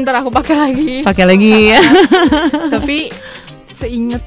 [0.00, 0.94] Ntar aku pakai lagi.
[1.02, 1.80] Pakai lagi ya.
[2.74, 3.12] Tapi
[3.70, 4.20] seinget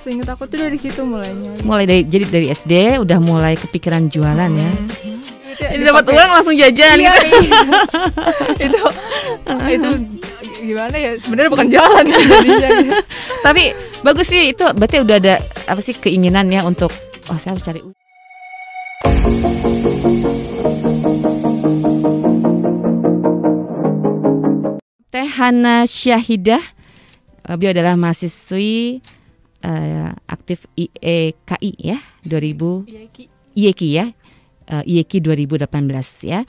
[0.00, 1.56] seinget aku tuh dari situ mulainya.
[1.64, 4.70] mulai dari jadi dari SD udah mulai kepikiran jualan ya.
[5.48, 7.38] Itu Ini dapat uang langsung jajan Iya, gitu.
[7.40, 7.60] iya.
[8.68, 8.80] itu
[9.70, 9.88] itu
[10.62, 11.10] gimana ya?
[11.18, 12.04] Sebenarnya bukan jalan
[12.52, 12.98] jadinya.
[13.46, 13.62] Tapi
[14.00, 15.34] bagus sih itu berarti udah ada
[15.66, 16.92] apa sih keinginan ya untuk
[17.28, 17.80] oh saya harus cari
[25.12, 26.64] Teh Hana Syahidah
[27.44, 29.04] eh, beliau adalah mahasiswi
[29.60, 33.24] eh, aktif IEKI ya 2000 Iya, Ki.
[33.52, 34.06] IEKI ya
[34.72, 35.68] eh, IEKI 2018
[36.24, 36.40] ya.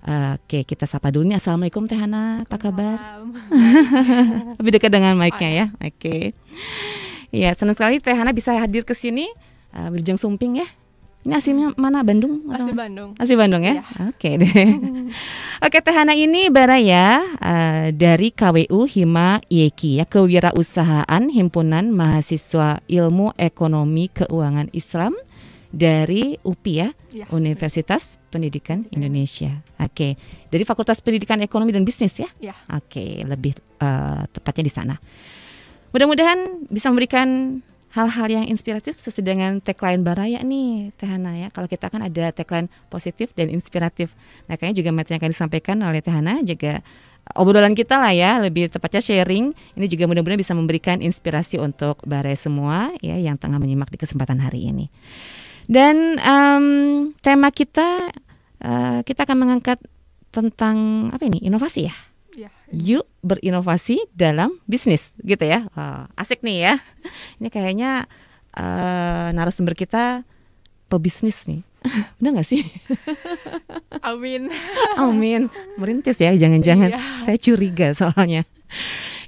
[0.00, 1.36] Eh, Oke, kita sapa dulu nih.
[1.36, 3.24] Assalamualaikum Teh Hana, apa kabar?
[4.60, 5.66] Lebih dekat dengan mic-nya ya.
[5.76, 6.32] Oke.
[7.32, 9.28] Ya, senang sekali Teh Hana bisa hadir ke sini
[9.76, 10.68] uh, Berjang Sumping ya.
[11.20, 12.00] Ini aslinya mana?
[12.00, 12.48] Bandung?
[12.48, 13.10] atau- Asli Bandung.
[13.20, 13.74] Asli Bandung ya?
[13.76, 13.84] Iya.
[14.08, 14.52] Oke deh.
[15.68, 23.36] Oke, Teh Hana ini Baraya uh, dari KWU Hima IEKI ya, Kewirausahaan Himpunan Mahasiswa Ilmu
[23.36, 25.12] Ekonomi Keuangan Islam
[25.68, 27.26] dari UPI ya, Iya.
[27.30, 29.60] Universitas Pendidikan Indonesia.
[29.76, 30.16] Oke,
[30.48, 32.32] dari Fakultas Pendidikan Ekonomi dan Bisnis ya?
[32.40, 32.56] Iya.
[32.72, 34.94] Oke, lebih uh, tepatnya di sana.
[35.90, 41.48] Mudah-mudahan bisa memberikan hal-hal yang inspiratif sesuai dengan tagline Baraya nih, Teh Hana ya.
[41.50, 44.14] Kalau kita kan ada tagline positif dan inspiratif.
[44.46, 46.82] Nah, kayaknya juga materi yang akan disampaikan oleh Teh Hana juga
[47.34, 49.50] obrolan kita lah ya, lebih tepatnya sharing.
[49.74, 54.38] Ini juga mudah-mudahan bisa memberikan inspirasi untuk Baraya semua ya yang tengah menyimak di kesempatan
[54.38, 54.86] hari ini.
[55.66, 56.66] Dan em,
[57.22, 58.10] tema kita
[58.62, 59.78] eh, kita akan mengangkat
[60.30, 61.42] tentang apa ini?
[61.42, 61.94] Inovasi ya.
[62.40, 62.50] Iya.
[62.72, 65.68] Yuk berinovasi dalam bisnis gitu ya.
[65.76, 66.74] Wah, asik nih ya.
[67.36, 68.08] Ini kayaknya
[68.56, 70.24] eh, narasumber kita
[70.88, 71.60] pebisnis nih.
[72.16, 72.64] Benar nggak sih?
[74.08, 74.48] Amin.
[75.04, 75.52] Amin.
[75.76, 76.96] Merintis ya, jangan-jangan.
[76.96, 77.00] Iya.
[77.28, 78.48] Saya curiga soalnya.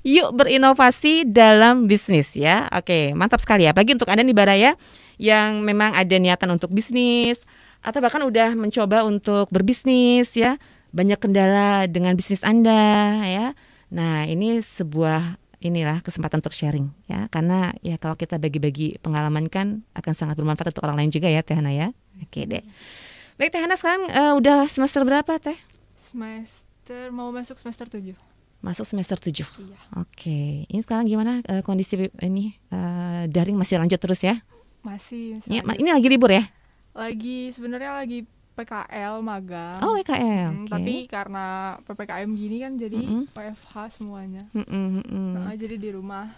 [0.02, 2.72] Yuk berinovasi dalam bisnis ya.
[2.72, 3.76] Oke, mantap sekali ya.
[3.76, 4.70] Apalagi untuk Anda nih Baraya
[5.20, 7.36] yang memang ada niatan untuk bisnis
[7.84, 10.56] atau bahkan udah mencoba untuk berbisnis ya.
[10.92, 13.46] Banyak kendala dengan bisnis Anda ya.
[13.92, 17.26] Nah, ini sebuah inilah kesempatan untuk sharing ya.
[17.32, 21.40] Karena ya kalau kita bagi-bagi pengalaman kan akan sangat bermanfaat untuk orang lain juga ya
[21.40, 21.96] Teh Hana ya.
[22.20, 22.60] Oke deh.
[23.40, 25.56] Baik Teh Hana sekarang eh, udah semester berapa Teh?
[26.12, 28.12] Semester mau masuk semester 7.
[28.62, 29.42] Masuk semester 7.
[29.42, 29.78] Iya.
[29.98, 34.44] Oke, ini sekarang gimana eh, kondisi ini eh, daring masih lanjut terus ya?
[34.82, 35.78] Masih, lanjut.
[35.78, 36.44] ini lagi libur ya?
[36.92, 39.80] lagi sebenarnya lagi PKL magang.
[39.80, 40.50] Oh, WKL.
[40.52, 40.72] Hmm, oke.
[40.72, 41.44] Tapi karena
[41.88, 43.00] PPKM gini kan jadi.
[43.32, 44.44] WFH semuanya.
[44.52, 45.28] Mm-mm, mm-mm.
[45.40, 46.28] Nah, jadi di rumah.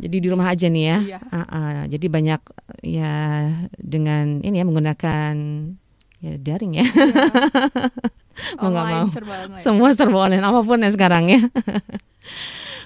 [0.00, 0.98] Jadi di rumah aja nih ya.
[0.98, 1.20] Iya.
[1.30, 1.80] Ah, ah.
[1.86, 2.40] Jadi banyak
[2.82, 3.14] ya
[3.78, 5.34] dengan ini ya menggunakan
[6.20, 6.86] ya daring ya.
[8.56, 9.12] Mau nggak Online mau.
[9.12, 9.60] serba online.
[9.60, 11.40] Semua serba online apa pun ya sekarang ya.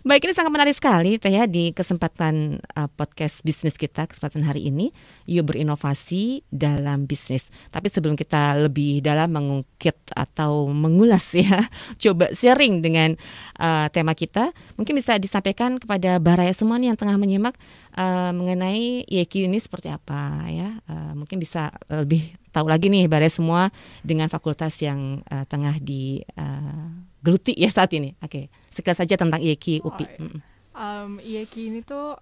[0.05, 4.69] Baik ini sangat menarik sekali Teh ya di kesempatan uh, podcast bisnis kita kesempatan hari
[4.69, 4.93] ini
[5.25, 7.49] yuk berinovasi dalam bisnis.
[7.73, 13.17] Tapi sebelum kita lebih dalam mengungkit atau mengulas ya, coba sharing dengan
[13.57, 17.57] uh, tema kita, mungkin bisa disampaikan kepada Baraya semua yang tengah menyimak
[17.97, 20.85] uh, mengenai IEQ ini seperti apa ya.
[20.85, 23.73] Uh, mungkin bisa lebih tahu lagi nih Baraya semua
[24.05, 26.93] dengan fakultas yang uh, tengah di uh,
[27.25, 28.13] geluti ya saat ini.
[28.21, 29.87] Oke, sekilas saja tentang IEQ UPI.
[29.87, 30.19] Oh, iya.
[30.19, 30.41] Mm-mm.
[30.75, 32.19] Um, IEK ini tuh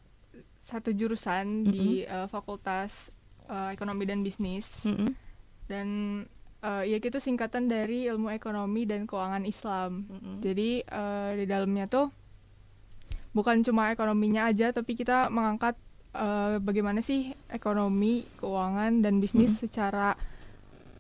[0.61, 3.09] satu jurusan di uh, Fakultas
[3.49, 5.11] uh, Ekonomi dan Bisnis Mm-mm.
[5.67, 5.89] dan
[6.61, 10.05] uh, IEK itu singkatan dari Ilmu Ekonomi dan Keuangan Islam.
[10.07, 10.37] Mm-mm.
[10.45, 12.13] Jadi uh, di dalamnya tuh
[13.33, 15.75] bukan cuma ekonominya aja, tapi kita mengangkat
[16.13, 20.13] uh, bagaimana sih ekonomi, keuangan dan bisnis secara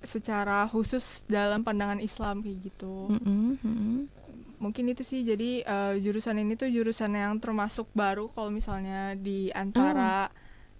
[0.02, 3.12] secara khusus dalam pandangan Islam kayak gitu.
[3.12, 3.60] Mm-mm.
[3.62, 3.96] Mm-mm.
[4.62, 5.26] Mungkin itu sih.
[5.26, 10.30] Jadi uh, jurusan ini tuh jurusan yang termasuk baru kalau misalnya di antara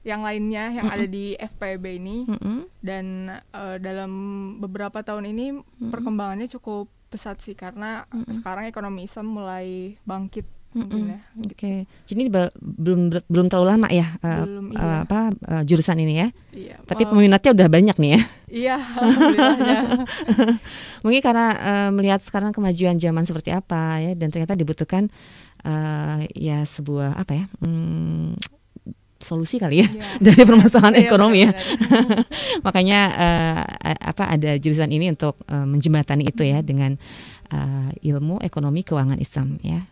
[0.06, 2.16] yang lainnya yang ada di FPB ini.
[2.31, 2.70] Mm-mm.
[2.82, 4.10] dan uh, dalam
[4.59, 5.59] beberapa tahun ini
[5.91, 8.41] perkembangannya cukup pesat sih karena Mm-mm.
[8.41, 11.20] sekarang ekonomi Islam mulai bangkit Ya.
[11.37, 15.05] Oke, jadi ini be- belum belum terlalu lama ya uh, Belum, uh, iya.
[15.05, 16.29] apa uh, jurusan ini ya.
[16.56, 16.76] Iya.
[16.88, 18.20] Tapi uh, peminatnya udah banyak nih ya.
[18.49, 18.76] iya.
[21.05, 25.12] Mungkin karena uh, melihat sekarang kemajuan zaman seperti apa ya dan ternyata dibutuhkan
[25.67, 28.38] uh, ya sebuah apa ya hmm,
[29.19, 30.05] solusi kali ya Iya.
[30.32, 31.50] dari permasalahan Iya, ekonomi ya.
[32.67, 33.62] Makanya uh,
[34.00, 36.97] apa ada jurusan ini untuk uh, menjembatani itu ya dengan
[37.52, 39.85] uh, ilmu ekonomi keuangan Islam ya.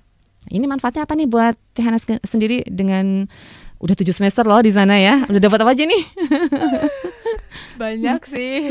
[0.49, 3.29] Ini manfaatnya apa nih buat Teh Hana sen- sendiri dengan
[3.77, 5.29] udah tujuh semester loh di sana ya.
[5.29, 6.03] Udah dapat apa aja nih?
[7.81, 8.57] Banyak sih.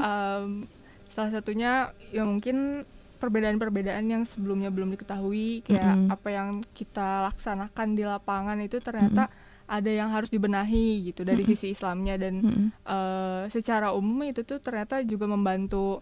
[0.00, 0.64] Um,
[1.12, 2.86] salah satunya ya mungkin
[3.20, 6.08] perbedaan-perbedaan yang sebelumnya belum diketahui kayak Mm-mm.
[6.08, 9.28] apa yang kita laksanakan di lapangan itu ternyata
[9.68, 11.52] ada yang harus dibenahi gitu dari Mm-mm.
[11.52, 12.66] sisi Islamnya dan Mm-mm.
[12.72, 16.00] eh, secara umum itu tuh ternyata juga membantu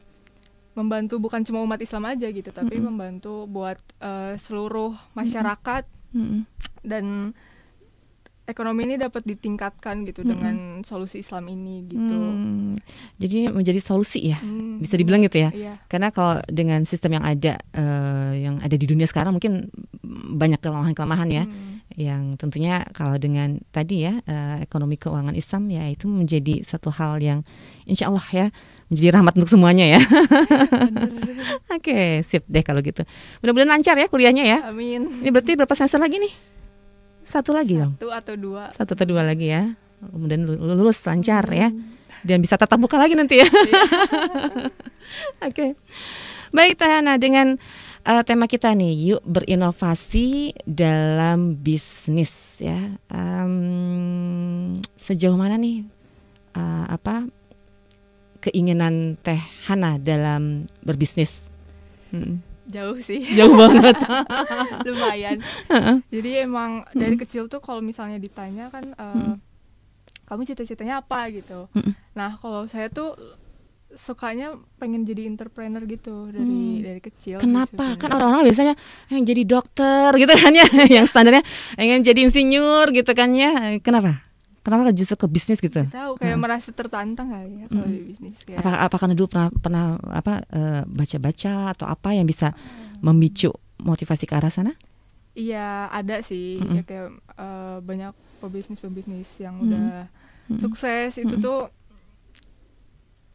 [0.78, 2.94] membantu bukan cuma umat Islam aja gitu tapi Mm-mm.
[2.94, 5.82] membantu buat eh, seluruh masyarakat
[6.14, 6.46] Mm-mm.
[6.86, 7.34] dan
[8.48, 10.30] ekonomi ini dapat ditingkatkan gitu Mm-mm.
[10.32, 12.16] dengan solusi Islam ini gitu.
[12.16, 12.80] Hmm,
[13.20, 15.52] Jadi menjadi solusi ya, Hmm, bisa dibilang gitu ya.
[15.52, 15.74] Iya.
[15.84, 19.68] Karena kalau dengan sistem yang ada, eh, yang ada di dunia sekarang mungkin
[20.32, 21.44] banyak kelemahan-kelemahan ya.
[21.44, 21.84] Hmm.
[21.92, 27.20] Yang tentunya kalau dengan tadi ya eh, ekonomi keuangan Islam ya itu menjadi satu hal
[27.20, 27.44] yang
[27.84, 28.46] insya Allah ya
[28.88, 30.00] menjadi rahmat untuk semuanya ya.
[30.00, 31.12] Bener.
[31.76, 33.04] Oke, sip deh kalau gitu.
[33.44, 34.58] Mudah-mudahan lancar ya kuliahnya ya.
[34.72, 35.08] Amin.
[35.20, 36.32] Ini berarti berapa semester lagi nih?
[37.20, 38.00] Satu lagi dong.
[38.00, 38.72] Satu atau dua.
[38.72, 39.76] Satu atau dua lagi ya.
[40.00, 41.68] Kemudian lulus lancar ya.
[42.24, 43.46] Dan bisa tatap muka lagi nanti ya.
[43.46, 43.82] Iya.
[45.48, 45.76] Oke.
[46.48, 47.60] Baik Tahana dengan
[48.08, 52.96] eh, tema kita nih, yuk berinovasi dalam bisnis ya.
[53.12, 55.84] Em, sejauh mana nih
[56.56, 57.28] eh, apa
[58.40, 61.46] keinginan Teh Hana dalam berbisnis?
[62.08, 63.24] Hmm, Jauh sih.
[63.38, 63.96] Jauh banget.
[64.86, 65.40] Lumayan.
[66.08, 69.36] Jadi emang dari kecil tuh kalau misalnya ditanya kan eh, Mm-mm.
[70.24, 71.68] kamu cita-citanya apa gitu.
[71.72, 71.96] Mm-mm.
[72.12, 73.16] Nah, kalau saya tuh
[73.88, 76.44] sukanya pengen jadi entrepreneur gitu dari
[76.76, 76.84] Hmm.
[76.84, 77.40] dari kecil.
[77.40, 77.96] Kenapa?
[77.96, 78.74] Kan orang-orang biasanya
[79.08, 80.68] yang jadi dokter gitu kan ya,
[81.00, 81.40] yang standarnya
[81.72, 83.80] pengen jadi insinyur gitu kan ya.
[83.80, 84.27] Kenapa?
[84.68, 85.80] Kenapa justru ke bisnis gitu?
[85.88, 86.44] tahu kayak Hmm.
[86.44, 87.94] merasa tertantang kali ya kalau Mm.
[87.94, 92.28] di bisnis kayak Apakah apa karena dulu pernah pernah apa eh, baca-baca atau apa yang
[92.28, 92.52] bisa
[93.00, 93.48] memicu
[93.80, 94.76] motivasi ke arah sana?
[95.32, 96.76] Iya ada sih Mm-mm.
[96.76, 99.64] ya kayak eh, banyak pebisnis-pebisnis yang Mm.
[99.64, 99.86] udah
[100.46, 100.60] Mm-mm.
[100.60, 101.40] sukses itu Mm-mm.
[101.40, 101.60] tuh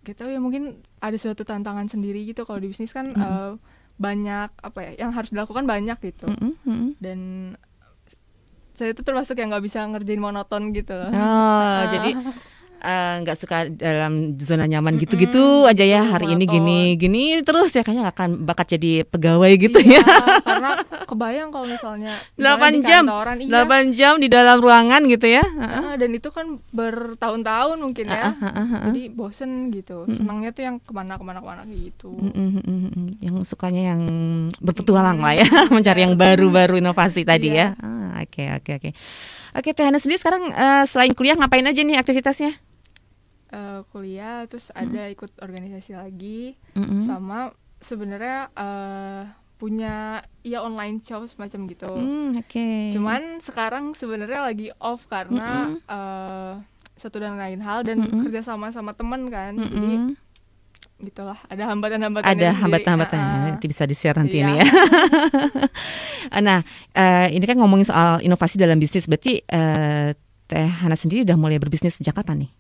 [0.04, 0.64] gitu ya mungkin
[1.00, 3.18] ada suatu tantangan sendiri gitu kalau di bisnis kan Mm-mm.
[3.18, 3.52] eh,
[3.94, 6.90] banyak apa ya yang harus dilakukan banyak gitu Mm-mm, mm-mm.
[7.00, 7.20] dan
[8.74, 11.14] saya itu termasuk yang nggak bisa ngerjain monoton gitu loh.
[11.14, 12.12] Oh, jadi
[12.84, 16.04] eh, nggak suka dalam zona nyaman gitu-gitu aja ya.
[16.06, 20.06] Hari ini gini, gini terus ya kayaknya akan bakat jadi pegawai gitu Iya, ya.
[20.40, 20.72] karena
[21.04, 23.64] kebayang kalau misalnya 8 misalnya di jam, kantoran, iya.
[23.64, 25.42] 8 jam di dalam ruangan gitu ya.
[25.42, 25.82] Heeh.
[25.82, 28.82] Ah, dan itu kan bertahun-tahun mungkin ya Ah, ah, ah, ah.
[28.90, 32.90] jadi bosen gitu senangnya tuh yang ke mana-kemana ke mana gitu Mm, mm, mm, mm,
[32.92, 33.10] mm.
[33.20, 34.02] Yang sukanya yang
[34.60, 37.74] berpetualang lah ya, Mm, mencari yang baru-baru inovasi tadi Iya.
[37.74, 37.80] ya.
[37.80, 38.90] Ah, Oke oke oke.
[39.54, 42.58] Oke Teh Hana sendiri sekarang eh, selain kuliah ngapain aja nih aktivitasnya?
[43.54, 47.06] Eh, kuliah terus ada ikut organisasi lagi Mm-mm.
[47.06, 49.96] sama sebenarnya eh, punya
[50.42, 52.90] ya online shop semacam gitu Hmm, Oke.
[52.90, 55.86] cuman sekarang sebenarnya lagi off karena Mm-mm.
[55.86, 56.54] eh,
[56.96, 58.26] satu dan lain hal dan Mm-mm.
[58.26, 60.18] kerja sama sama teman kan jadi Mm-mm.
[61.04, 62.58] gitulah ada hambatan-hambatannya ada sendiri.
[62.60, 63.42] hambatan-hambatan Ah, ah.
[63.52, 64.46] nanti bisa di share nanti Iya.
[64.46, 64.66] ini ya.
[66.42, 66.60] nah,
[66.92, 70.10] eh, ini kan ngomongin soal inovasi dalam bisnis, berarti eh,
[70.44, 72.52] Teh Hana sendiri udah mulai berbisnis sejak kapan nih?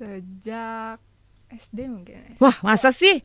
[0.00, 0.96] Sejak
[1.50, 2.32] SD mungkin ya.
[2.38, 3.20] Wah, masa sih?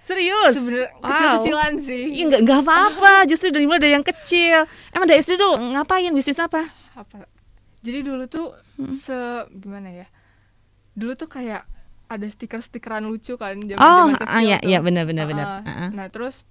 [0.00, 0.52] Serius?
[0.52, 1.06] sebenarnya Wow.
[1.06, 4.64] kecil-kecilan sih Iya nggak nggak apa-apa, justru dari mulai dari yang kecil.
[4.90, 6.64] Emang dari SD dulu ngapain bisnis apa?
[6.94, 7.26] apa
[7.80, 8.90] jadi dulu tuh Hmm.
[8.90, 9.14] se
[9.52, 10.06] gimana ya
[10.92, 11.62] dulu tuh kayak
[12.06, 14.66] ada stiker-stikeran lucu kan zaman Oh, zaman kecil ah, iya tuh.
[14.66, 15.46] iya benar benar benar.
[15.46, 15.62] Ah, ah.
[15.64, 15.90] Ah, ah.
[15.92, 16.42] nah terus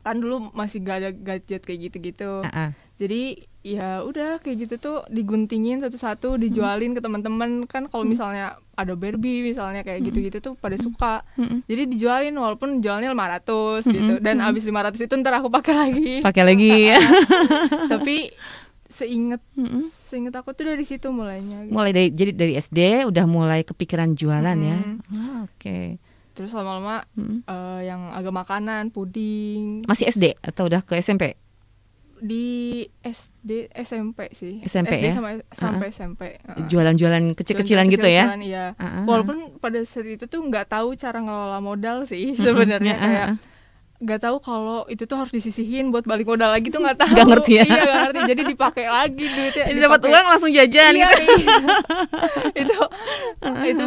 [0.00, 2.70] kan dulu masih gak ada gadget kayak gitu-gitu Ah, ah.
[2.94, 8.12] jadi ya udah kayak gitu tuh diguntingin satu-satu dijualin ke teman-teman kan kalau Hmm.
[8.12, 11.26] misalnya ada Barbie misalnya kayak gitu-gitu tuh pada suka
[11.64, 13.42] jadi dijualin walaupun jualnya 500
[13.82, 14.48] Mm-mm, gitu dan mm-mm.
[14.48, 16.98] abis 500 itu ntar aku pakai lagi Pakai lagi ya.
[17.92, 18.30] tapi
[18.88, 19.42] seinget
[20.02, 21.72] seinget aku tuh dari situ mulainya gitu.
[21.72, 24.78] Mulai dari jadi dari SD udah mulai kepikiran jualan ya.
[25.12, 25.98] Ah, Oke.
[26.30, 27.42] terus lama-lama Mm.
[27.42, 31.34] eh, yang agak makanan puding Masih SD atau udah ke SMP?
[32.20, 32.46] Di
[33.00, 35.12] SD SMP sih SMP SD ya?
[35.14, 36.66] sama sampai SMP Heeh.
[36.66, 38.30] Jualan-jualan kecil-kecilan gitu ya?
[38.34, 39.04] Iya ah, ah.
[39.04, 43.26] walaupun pada saat itu tuh nggak tahu cara ngelola modal sih sebenarnya Ah, ah, kayak
[43.26, 43.36] ah.
[43.98, 47.28] nggak tahu kalau itu tuh harus disisihin buat balik modal lagi tuh nggak tahu Nggak
[47.34, 47.64] ngerti ya?
[47.66, 51.34] iya nggak ngerti jadi dipakai lagi duitnya Jadi dapat uang langsung jajan iya, gitu.
[51.34, 51.56] iya.
[52.62, 52.76] itu
[53.74, 53.84] itu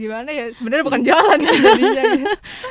[0.00, 2.26] gimana ya sebenarnya bukan jalan ya jadinya gitu.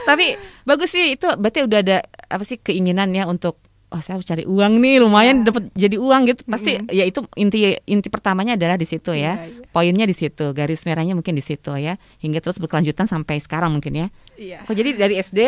[0.05, 0.25] Tapi
[0.65, 4.43] bagus sih itu berarti udah ada apa sih keinginan ya untuk oh saya harus cari
[4.43, 5.45] uang nih lumayan Iya.
[5.45, 6.41] dapat jadi uang gitu.
[6.43, 6.89] Pasti Mm-mm.
[6.89, 9.37] ya itu inti inti pertamanya adalah di situ ya.
[9.37, 9.67] Iya, iya.
[9.67, 11.95] Poinnya di situ, garis merahnya mungkin di situ ya.
[12.17, 14.07] Hingga terus berkelanjutan sampai sekarang mungkin ya.
[14.35, 15.39] iya Oh jadi dari SD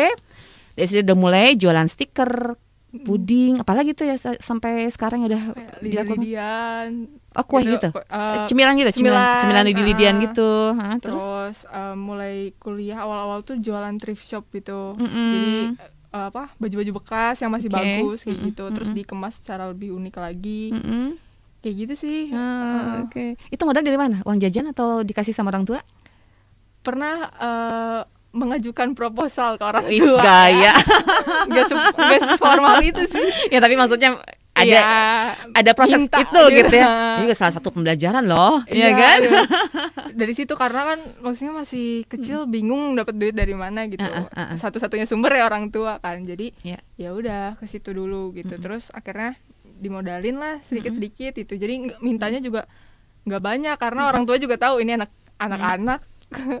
[0.72, 2.54] dari SD udah mulai jualan stiker,
[2.88, 5.42] puding, apalagi tuh ya sa- sampai sekarang udah
[5.78, 6.24] dilakukan.
[6.24, 6.88] lidi-lidian
[7.30, 7.92] Oh kue gitu.
[7.92, 10.22] Eh, eh, cemilan gitu, cemilan, cemilan, cemilan lidi-lidian ah.
[10.24, 10.50] gitu.
[10.72, 15.28] Hah, terus terus eh, mulai kuliah awal-awal tuh jualan thrift shop gitu Mm-mm.
[15.28, 15.52] jadi
[16.08, 17.76] eh, apa baju-baju bekas yang masih Oke.
[17.76, 19.00] bagus kayak Mm-mm, gitu terus mm-mm.
[19.00, 21.06] dikemas secara lebih unik lagi Mm-mm.
[21.60, 22.96] kayak gitu sih Ah, Heeh.
[23.04, 23.26] Oke.
[23.48, 24.22] Itu modal dari mana?
[24.22, 25.80] Uang jajan atau dikasih sama orang tua?
[26.78, 28.00] pernah eh,
[28.30, 30.72] mengajukan proposal ke orang tua gaya.
[31.50, 31.66] nggak
[32.22, 34.20] seformal itu sih ya tapi maksudnya
[34.58, 34.86] ada Iya,
[35.54, 36.86] ada proses minta itu gitu ya.
[36.86, 37.22] Ini Iya.
[37.22, 39.18] juga salah satu pembelajaran loh, ya Iya, kan?
[39.22, 39.40] iya.
[40.20, 44.40] dari situ karena kan maksudnya masih kecil bingung dapat duit dari mana gitu ah, ah,
[44.50, 44.56] ah.
[44.58, 46.78] satu-satunya sumber ya orang tua kan jadi Iya.
[46.98, 48.64] ya udah ke situ dulu gitu Mm-mm.
[48.64, 49.38] terus akhirnya
[49.78, 52.66] dimodalin lah sedikit-sedikit itu jadi mintanya juga
[53.22, 56.02] nggak banyak karena orang tua juga tahu ini anak anak-anak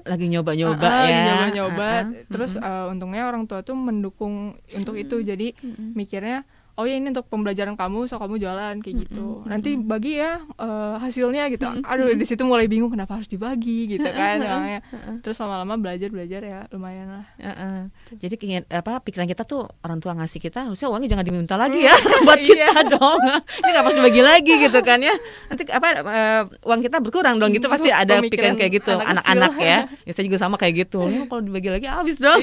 [0.06, 1.22] Lagi nyoba-nyoba ah, ya.
[1.28, 1.88] nyoba-nyoba
[2.30, 5.52] terus eh, untungnya orang tua tuh mendukung untuk itu jadi
[5.92, 6.46] mikirnya
[6.78, 10.38] oh ya ini untuk pembelajaran kamu so kamu jualan kayak gitu Mm-mm, nanti bagi ya
[10.54, 14.80] eh, hasilnya gitu Mm-mm, aduh di situ mulai bingung kenapa harus dibagi gitu kan Heeh.
[15.20, 17.78] terus lama-lama belajar belajar ya lumayan lah Heeh.
[18.14, 21.82] Jadi keinget, apa pikiran kita tuh orang tua ngasih kita harusnya uangnya jangan diminta lagi
[21.82, 21.94] ya
[22.26, 22.70] buat Iya.
[22.70, 23.20] kita dong.
[23.58, 25.14] Ini nggak harus dibagi lagi gitu kan ya.
[25.46, 29.52] Nanti apa eh, uang kita berkurang dong gitu pasti ada pikiran kayak gitu anak anak-anak
[29.58, 29.78] ya.
[30.06, 31.02] Ya saya juga sama kayak gitu.
[31.26, 32.38] Kalau dibagi lagi habis dong.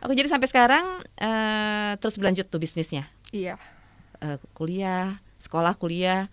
[0.00, 0.08] Iya.
[0.08, 3.04] Oke jadi sampai sekarang eh, terus berlanjut tuh bisnisnya.
[3.30, 3.60] iya
[4.20, 6.28] Eh, kuliah, sekolah, kuliah.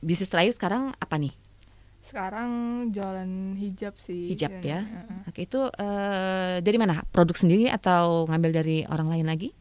[0.00, 1.32] Bisnis terakhir sekarang apa nih?
[2.08, 2.48] sekarang
[2.88, 4.80] jualan hijab sih Hijab ya.
[4.80, 5.28] Heeh.
[5.28, 7.04] Oke itu eh, dari mana?
[7.04, 9.52] Produk sendiri atau ngambil dari orang lain lagi?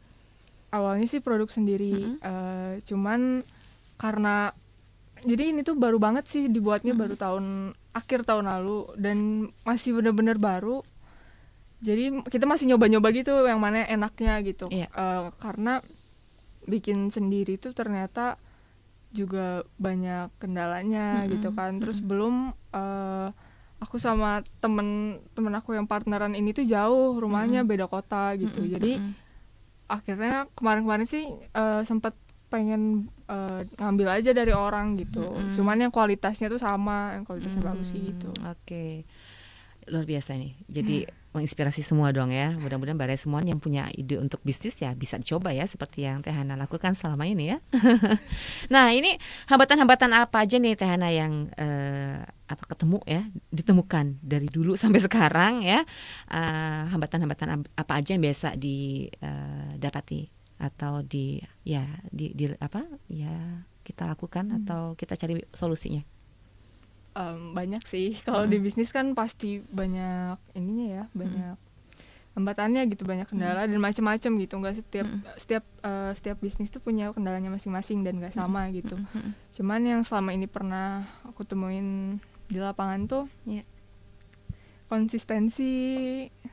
[0.72, 3.44] awalnya sih produk sendiri eh, cuman
[3.96, 4.52] karena
[5.26, 9.18] jadi ini tuh baru banget sih dibuatnya baru tahun akhir tahun lalu dan
[9.66, 10.86] masih bener-bener baru
[11.78, 14.90] jadi kita masih nyoba-nyoba gitu yang mana enaknya gitu Iya.
[14.90, 15.80] Eh, karena
[16.66, 18.36] bikin sendiri tuh ternyata
[19.16, 22.10] juga banyak kendalanya Mm-mm, gitu kan terus mm-mm.
[22.12, 22.36] belum
[22.76, 23.30] eh,
[23.78, 27.72] aku sama temen temen aku yang partneran ini tuh jauh rumahnya Mm-mm.
[27.72, 29.14] beda kota gitu Mm-mm, jadi mm-mm.
[29.88, 32.12] akhirnya kemarin-kemarin sih eh, sempat
[32.48, 35.56] pengen eh, ngambil aja dari orang gitu Mm-mm.
[35.56, 39.08] cuman yang kualitasnya tuh sama yang kualitasnya bagus sih Hmm, gitu Oke,
[39.88, 40.52] luar biasa nih.
[40.68, 42.52] Jadi menginspirasi semua dong ya.
[42.54, 46.34] Mudah-mudahan baraya semua yang punya ide untuk bisnis ya bisa dicoba ya seperti yang Teh
[46.34, 47.58] Hana lakukan selama ini ya.
[48.74, 49.16] nah ini
[49.46, 54.98] hambatan-hambatan apa aja nih Teh Hana yang eh, apa ketemu ya ditemukan dari dulu sampai
[55.08, 55.86] sekarang ya.
[56.28, 63.62] Eh, hambatan-hambatan ab- apa aja yang biasa didapati atau di ya di, di apa ya
[63.86, 64.58] kita lakukan Hmm.
[64.66, 66.02] atau kita cari solusinya.
[67.18, 68.52] Em, banyak sih kalau Mm.
[68.52, 71.58] di bisnis kan pasti banyak ininya ya banyak
[72.32, 75.20] hambatannya gitu banyak kendala dan macam-macam gitu nggak setiap Mm.
[75.36, 79.34] setiap eh, setiap bisnis tuh punya kendalanya masing-masing dan nggak sama gitu Mm-mm.
[79.52, 83.66] cuman yang selama ini pernah aku temuin di lapangan tuh Iya.
[84.88, 85.74] konsistensi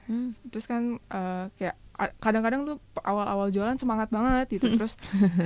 [0.04, 0.32] Hmm.
[0.44, 1.76] terus kan eh, kayak
[2.18, 4.66] kadang-kadang tuh awal-awal jualan semangat banget gitu.
[4.66, 4.76] Mm.
[4.82, 4.94] terus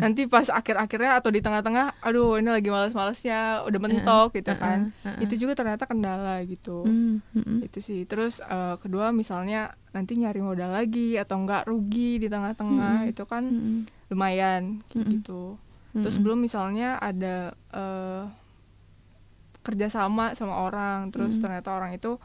[0.00, 4.90] nanti pas akhir-akhirnya atau di tengah-tengah aduh ini lagi males-malesnya udah mentok gitu kan.
[5.20, 6.88] Itu juga ternyata kendala gitu.
[6.88, 7.60] Mm-mm.
[7.68, 8.00] itu sih.
[8.08, 13.44] Terus eh, kedua misalnya nanti nyari modal lagi atau enggak rugi di tengah-tengah itu kan
[14.08, 15.60] lumayan gitu.
[15.92, 18.24] Terus belum misalnya ada eh,
[19.60, 21.42] kerjasama sama orang terus Mm.
[21.44, 22.16] ternyata orang itu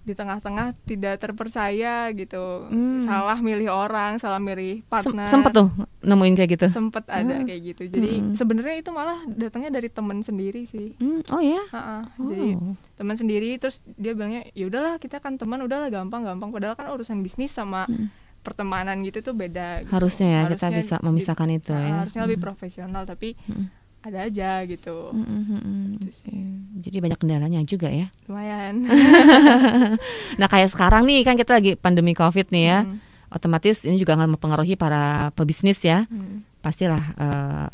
[0.00, 3.04] di tengah-tengah tidak terpercaya gitu Mm.
[3.04, 5.68] salah milih orang salah milih Sem- partner sempet tuh
[6.00, 6.66] nemuin kayak gitu.
[6.68, 7.44] sempet ada Mm.
[7.44, 8.32] kayak gitu jadi Mm.
[8.32, 11.60] sebenarnya itu malah datangnya dari temen sendiri sih Hmm, oh ya.
[11.68, 11.98] Ha-ha.
[12.16, 12.26] Oh.
[12.26, 12.48] jadi
[12.96, 16.88] teman sendiri terus dia bilangnya ya udahlah kita kan teman udahlah gampang gampang padahal kan
[16.88, 18.08] urusan bisnis sama Mm.
[18.40, 19.92] pertemanan gitu tuh beda gitu.
[19.92, 21.94] Harusnya ya kita Harusnya bisa di- memisahkan itu Nah, ya.
[22.00, 22.46] harusnya lebih Mm.
[22.46, 23.68] profesional tapi Mm.
[24.00, 25.88] Ada aja gitu Mm, mm, mm, mm.
[26.10, 26.24] Sih.
[26.24, 26.36] Oke.
[26.80, 28.08] Jadi banyak kendalanya juga ya.
[28.24, 28.88] lumayan
[30.40, 32.78] Nah kayak sekarang nih kan kita lagi pandemi covid nih ya.
[32.82, 32.96] Mm,
[33.30, 36.06] Otomatis ini juga akan mempengaruhi para pebisnis ya.
[36.06, 36.60] mm.
[36.60, 37.66] Pastilah eh,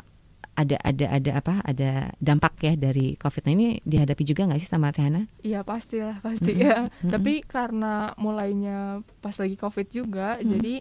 [0.57, 1.55] ada ada ada apa?
[1.63, 3.45] Ada dampak ya dari covid.
[3.45, 5.29] Nah ini dihadapi juga nggak sih sama Teh Hana?
[5.41, 6.65] iya pastilah pasti Mm-mm.
[6.65, 7.13] ya Mm-mm.
[7.13, 8.79] tapi karena mulainya
[9.21, 10.49] pas lagi covid juga Mm.
[10.51, 10.75] jadi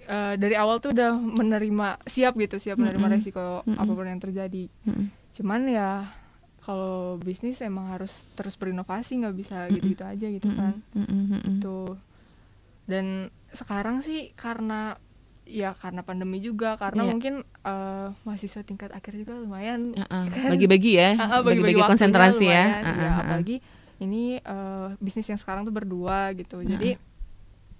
[0.00, 3.16] eh, dari awal tuh udah menerima siap gitu siap menerima Mm-mm.
[3.18, 3.78] resiko Mm-mm.
[3.78, 5.06] apa pun yang terjadi Mm-mm.
[5.34, 5.90] cuman ya
[6.64, 11.56] kalau bisnis emang harus terus berinovasi nggak bisa gitu-gitu aja gitu kan Mm-mm, mm-mm, mm-mm.
[11.60, 11.94] tuh
[12.84, 14.96] dan sekarang sih karena
[15.44, 17.10] ya karena pandemi juga karena Iya.
[17.12, 20.24] mungkin eh, mahasiswa tingkat akhir juga lumayan Uh-uh.
[20.32, 20.48] kan.
[20.56, 22.64] Bagi-bagi ya, ah, bagi-bagi waktunya konsentrasi ya.
[22.64, 23.20] Uh-uh, ya, uh-uh.
[23.20, 23.56] apalagi
[24.00, 26.96] ini eh, bisnis yang sekarang tuh berdua gitu jadi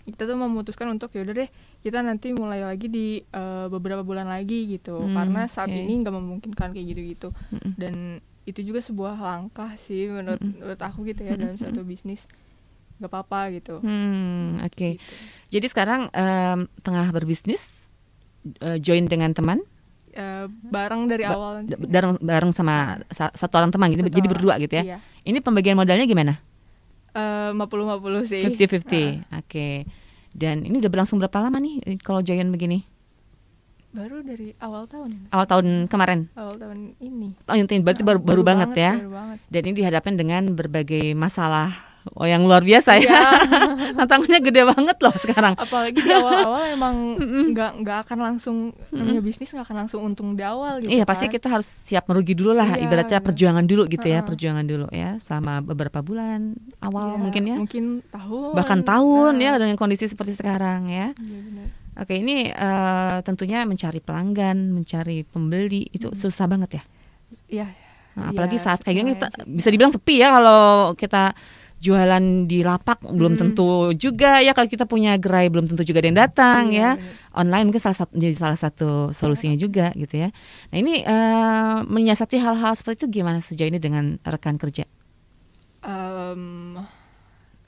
[0.07, 1.49] kita tuh memutuskan untuk ya udah deh
[1.81, 5.77] kita nanti mulai lagi di eh, beberapa bulan lagi gitu Hmm, karena saat oke.
[5.79, 7.73] ini nggak memungkinkan kayak gitu-gitu Mm-mm.
[7.75, 7.95] dan
[8.45, 10.61] itu juga sebuah langkah sih menurut, Mm-mm.
[10.61, 11.65] menurut aku gitu ya dalam Mm-mm.
[11.65, 12.29] suatu bisnis
[12.95, 13.81] nggak apa-apa gitu.
[13.81, 14.89] Hmm, oke.
[14.95, 15.03] Gitu.
[15.51, 17.65] Jadi sekarang em, tengah berbisnis
[18.61, 19.61] eh, join dengan teman
[20.15, 21.67] Eh, bareng dari Ba- awal.
[21.67, 24.07] bareng bareng sama sa- satu orang teman gitu.
[24.07, 24.31] Satu Jadi orang.
[24.31, 24.83] berdua gitu ya.
[24.87, 24.99] Iya.
[25.27, 26.39] Ini pembagian modalnya gimana?
[27.15, 28.43] Eh, 50-50 sih.
[28.43, 29.23] 50-50.
[29.31, 29.41] Ah.
[29.41, 29.87] Oke.
[30.35, 32.95] Dan ini udah berlangsung berapa lama nih eh, kalau join begini?
[33.95, 35.27] baru dari awal tahun ini.
[35.31, 36.27] Awal tahun kemarin.
[36.35, 37.39] Awal tahun ini.
[37.47, 38.93] Oh, yang berarti baru, baru, banget, ya.
[38.99, 39.39] Baru banget.
[39.47, 43.03] Dan ini dihadapkan dengan berbagai masalah oh yang luar biasa ya.
[43.03, 43.21] Iya.
[43.99, 45.55] Tantangannya gede banget loh sekarang.
[45.55, 47.17] Apalagi di awal-awal emang
[47.51, 48.57] nggak nggak akan langsung
[48.91, 50.91] namanya bisnis nggak akan langsung untung di awal gitu.
[50.91, 51.33] Iya pasti kan.
[51.33, 53.27] kita harus siap merugi dulu lah Iya, ibaratnya benar.
[53.27, 57.85] perjuangan dulu gitu ya perjuangan dulu ya selama beberapa bulan awal Iya, mungkin ya Mungkin
[58.07, 58.53] tahun.
[58.53, 61.67] bahkan tahun ya Nah, dengan kondisi seperti sekarang ya Iya benar.
[61.97, 66.19] oke ini eh, tentunya mencari pelanggan mencari pembeli itu Hmm.
[66.19, 66.85] susah banget ya
[67.47, 67.67] Iya.
[68.15, 70.63] Nah, apalagi Iya, saat kayak gini kita- bisa dibilang sepi ya kalau
[70.95, 71.35] kita
[71.85, 76.09] jualan di lapak belum tentu juga ya kalau kita punya gerai belum tentu juga ada
[76.09, 77.15] yang datang Iya, ya benar.
[77.37, 80.29] online mungkin salah satu jadi salah satu solusinya juga gitu ya.
[80.73, 84.89] Nah ini eh, menyiasati hal-hal seperti itu gimana sejauh ini dengan rekan kerja?
[85.85, 86.81] Em,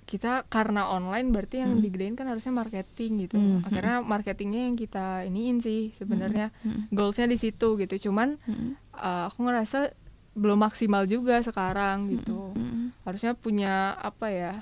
[0.07, 1.83] kita karena online berarti yang Mm.
[1.83, 3.37] digedein kan harusnya marketing gitu.
[3.37, 8.09] Mm, Akhirnya marketingnya yang kita iniin sih sebenarnya Mm, goalsnya di situ gitu.
[8.09, 9.93] Cuman mm, eh, aku ngerasa
[10.37, 12.52] belum maksimal juga sekarang gitu.
[12.52, 14.52] mm, Harusnya punya apa ya?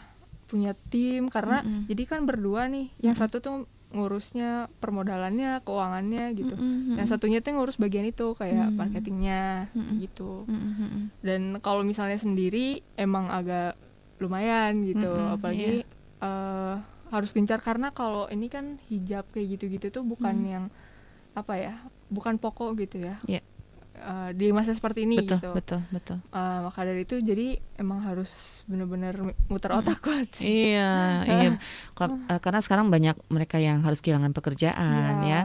[0.46, 1.90] Punya tim karena Mm-mm.
[1.90, 2.94] jadi kan berdua nih.
[3.02, 3.56] Yang satu tuh
[3.90, 6.54] ngurusnya permodalannya, keuangannya gitu.
[6.54, 8.76] mm, Yang satunya tuh ngurus bagian itu kayak Mm.
[8.76, 9.98] marketingnya Mm-mm.
[9.98, 10.46] gitu.
[10.46, 11.04] mm, mm, mm.
[11.20, 13.74] Dan kalau misalnya sendiri emang agak
[14.18, 15.82] lumayan gitu, Mm-mm, apalagi
[16.20, 16.74] eh,
[17.10, 20.48] harus gencar karena kalau ini kan hijab kayak gitu-gitu tuh bukan Mm.
[20.48, 20.64] yang
[21.34, 21.74] apa ya,
[22.08, 23.18] bukan pokok gitu ya.
[23.26, 23.42] Iya.
[23.96, 25.48] Eh, di masa seperti ini betul gitu.
[25.54, 26.18] betul betul.
[26.26, 28.34] Eh, maka dari itu jadi emang harus
[28.64, 29.14] bener-bener
[29.46, 30.74] muter otak kuat sih.
[30.74, 30.92] Iya
[31.30, 31.50] iya
[32.26, 35.24] eh, karena sekarang banyak mereka yang harus kehilangan pekerjaan Iya.
[35.24, 35.40] ya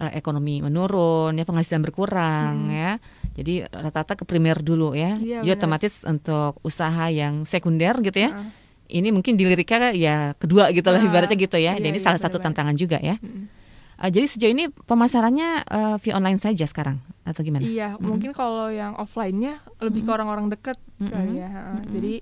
[0.00, 2.70] eh, ekonomi menurun ya penghasilan berkurang Mm.
[2.70, 2.90] ya
[3.34, 8.30] jadi rata-rata ke primer dulu ya Iya, jadi otomatis untuk usaha yang sekunder gitu ya
[8.30, 8.48] Heeh.
[8.94, 11.72] ini mungkin diliriknya ya kedua gitu lah Ah, ibaratnya gitu ya.
[11.72, 12.46] iya, Dan ini iya, salah satu benar-benar.
[12.52, 13.16] tantangan juga ya.
[13.16, 13.48] Mm-mm.
[13.96, 17.60] Eh, jadi sejauh ini pemasarannya eh, via online saja sekarang atau gimana?
[17.60, 18.04] Iya, Mm-mm.
[18.04, 20.14] mungkin kalau yang offline-nya lebih ke Mm-mm.
[20.14, 21.08] orang-orang deket Mm-mm.
[21.08, 21.48] kali ya.
[21.48, 21.88] Mm-mm.
[21.90, 22.14] Jadi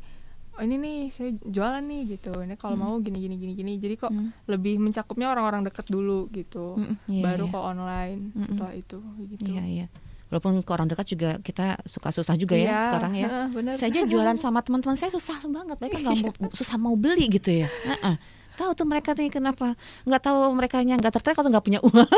[0.53, 2.33] oh, ini nih saya jualan nih gitu.
[2.37, 2.81] Ini kalau Mm.
[2.81, 3.73] mau gini gini gini gini.
[3.77, 4.31] Jadi kok Mm.
[4.47, 6.77] lebih mencakupnya orang-orang deket dulu gitu.
[6.77, 7.53] Mm-mm, iya, Baru iya.
[7.53, 8.47] ke online Mm-mm.
[8.47, 9.43] setelah itu gitu.
[9.49, 9.87] Iya iya.
[10.29, 13.29] Walaupun ke orang dekat juga kita suka susah juga ya Iya, sekarang ya.
[13.53, 13.75] bener.
[13.77, 15.77] Saya aja jualan sama teman-teman saya susah banget.
[15.77, 17.69] Mereka nggak mau susah mau beli gitu ya.
[17.69, 18.17] Heeh.
[18.53, 19.73] Tahu tuh mereka nih kenapa?
[20.05, 22.05] Nggak tahu mereka nya nggak tertarik atau nggak punya uang.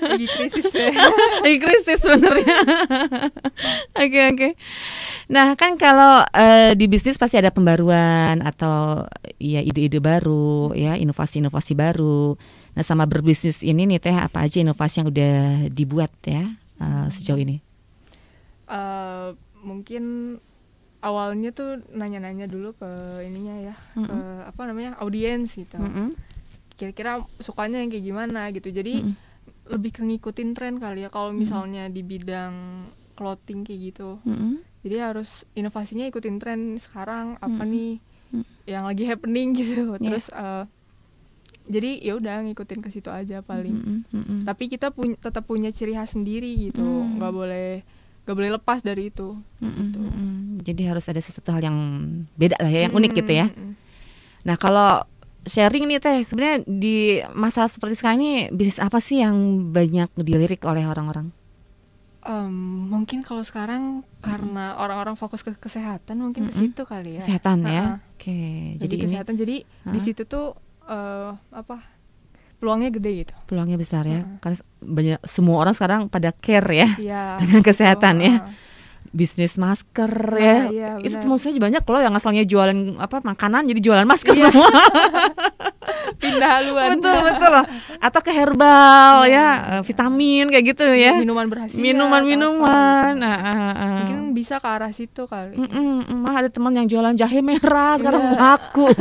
[0.00, 0.90] lagi krisis ya.
[1.44, 2.56] lagi krisis sebenarnya.
[3.96, 4.48] Oke oke.
[5.30, 9.06] Nah kan kalau eh, di bisnis pasti ada pembaruan atau
[9.38, 12.34] ya ide-ide baru, ya inovasi-inovasi baru.
[12.74, 15.36] Nah sama berbisnis ini nih teh apa aja inovasi yang udah
[15.70, 16.50] dibuat ya
[16.82, 17.62] eh, sejauh ini?
[18.70, 19.28] Eh,
[19.60, 20.36] mungkin
[21.00, 22.90] awalnya tuh nanya-nanya dulu ke
[23.24, 24.48] ininya ya, ke Mm-mm.
[24.52, 25.80] apa namanya audiens gitu.
[25.80, 26.12] Mm-mm.
[26.80, 28.72] Kira-kira sukanya yang kayak gimana gitu.
[28.72, 29.14] Jadi Mm-mm.
[29.68, 31.12] lebih ke ngikutin tren kali ya.
[31.12, 31.36] Kalau Mm.
[31.36, 34.16] misalnya di bidang clothing kayak gitu.
[34.24, 34.64] Mm-mm.
[34.80, 37.68] Jadi harus inovasinya ikutin tren sekarang apa Mm-mm.
[37.68, 37.92] nih
[38.32, 38.44] Mm.
[38.64, 39.92] yang lagi happening gitu.
[39.92, 40.00] Iya.
[40.00, 40.64] Terus eh,
[41.68, 43.76] jadi ya udah ngikutin ke situ aja paling.
[43.76, 43.98] Mm-mm.
[44.10, 44.38] Mm-mm.
[44.42, 46.80] Tapi kita pun tetap punya ciri khas sendiri gitu.
[46.80, 47.20] Mm.
[47.20, 47.68] nggak boleh
[48.20, 49.36] nggak boleh lepas dari itu.
[49.60, 49.76] Mm-mm.
[49.84, 49.98] gitu.
[50.00, 50.30] Mm-mm.
[50.60, 51.78] Jadi harus ada sesuatu hal yang
[52.34, 53.46] beda lah ya, yang unik gitu ya.
[53.46, 53.72] Mm, mm,
[54.40, 55.04] Nah kalau
[55.42, 56.96] sharing nih teh, sebenarnya di
[57.30, 59.36] masa seperti sekarang ini bisnis apa sih yang
[59.70, 61.32] banyak dilirik oleh orang-orang?
[62.20, 62.52] Em,
[62.86, 63.82] mungkin kalau sekarang
[64.20, 66.62] karena orang-orang fokus ke kesehatan mungkin ke Mm-mm.
[66.68, 67.20] situ kali ya.
[67.20, 67.84] Kesehatan ya.
[67.96, 68.12] Ha-ha.
[68.12, 68.36] Oke,
[68.76, 70.04] Jadi, jadi ini kesehatan jadi di Ha?
[70.04, 70.52] situ tuh
[70.84, 71.80] eh, apa
[72.56, 73.32] peluangnya gede gitu.
[73.46, 74.20] peluangnya besar ya.
[74.20, 74.36] Ha.
[74.38, 77.22] Karena banyak semua orang sekarang pada care ya Iya.
[77.40, 78.34] dengan kesehatan gitu, ya.
[79.10, 80.56] Bisnis masker Nah, ya.
[80.70, 84.48] iya, itu maksudnya banyak loh yang asalnya jualan apa makanan jadi jualan masker Iya.
[84.48, 84.70] semua.
[86.20, 86.88] Pindah haluan.
[86.94, 87.66] betul betul loh.
[87.98, 89.34] Atau ke herbal Iya.
[89.34, 91.16] ya, eh, vitamin kayak gitu ya.
[91.16, 91.80] Minuman berhasiat.
[91.80, 92.68] Minuman-minuman.
[93.10, 93.94] atau apa Nah, ah, ah.
[94.00, 95.56] Mungkin bisa ke arah situ kali.
[95.56, 98.36] Mm-mm, mm, malah ada teman yang jualan jahe merah sekarang Iya.
[98.36, 98.86] laku.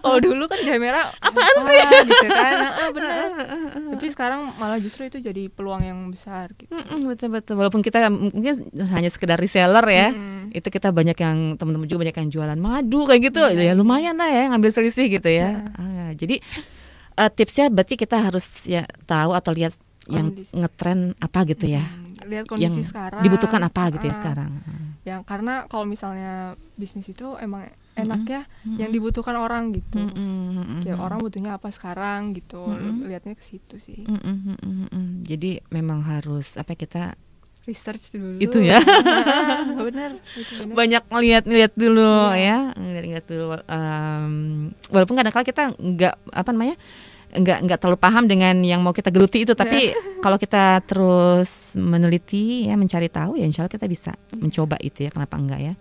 [0.00, 2.52] Oh dulu kan jahe merah apaan sih gitu kan.
[2.56, 3.28] Nah, benar.
[3.92, 6.72] Tapi sekarang malah justru itu jadi peluang yang besar gitu.
[6.72, 7.54] Mm-mm, betul betul.
[7.56, 8.54] Walaupun kita mungkin
[8.88, 10.08] hanya sekedar reseller ya,
[10.50, 13.42] itu kita banyak yang teman-teman juga banyak yang jualan madu kayak gitu.
[13.50, 13.70] Iya.
[13.70, 15.66] Ya lumayan lah ya ngambil selisih gitu ya.
[15.74, 16.38] Ah, jadi
[17.16, 19.74] eh, tipsnya berarti kita harus ya tahu atau lihat
[20.06, 20.54] yang Kondisi.
[20.54, 21.82] ngetren apa gitu ya.
[22.20, 23.20] Lihat yang kondisi sekarang.
[23.20, 24.50] Dibutuhkan apa gitu ya Ah, sekarang.
[25.00, 27.96] yang karena kalau misalnya bisnis itu emang Mm-mm.
[27.96, 28.76] enaknya Mm-mm.
[28.76, 33.08] yang dibutuhkan orang gitu mm-mm, kayak orang butuhnya apa sekarang gitu Mm-mm.
[33.08, 35.24] lihatnya ke situ sih mm-mm.
[35.24, 37.16] Jadi memang harus apa kita
[37.64, 38.80] research dulu Itu ya.
[38.80, 42.40] Nah, bener itu bener banyak ngeliat-ngeliat dulu Iya.
[42.40, 43.46] ya, ngeliat-ngeliat dulu.
[43.64, 44.32] Em,
[44.88, 46.76] walaupun kadang-kala kita nggak apa namanya
[47.30, 49.94] nggak nggak terlalu paham dengan yang mau kita geluti itu, tapi
[50.24, 55.10] kalau kita terus meneliti ya mencari tahu ya insya Allah kita bisa mencoba itu ya
[55.14, 55.74] kenapa enggak ya?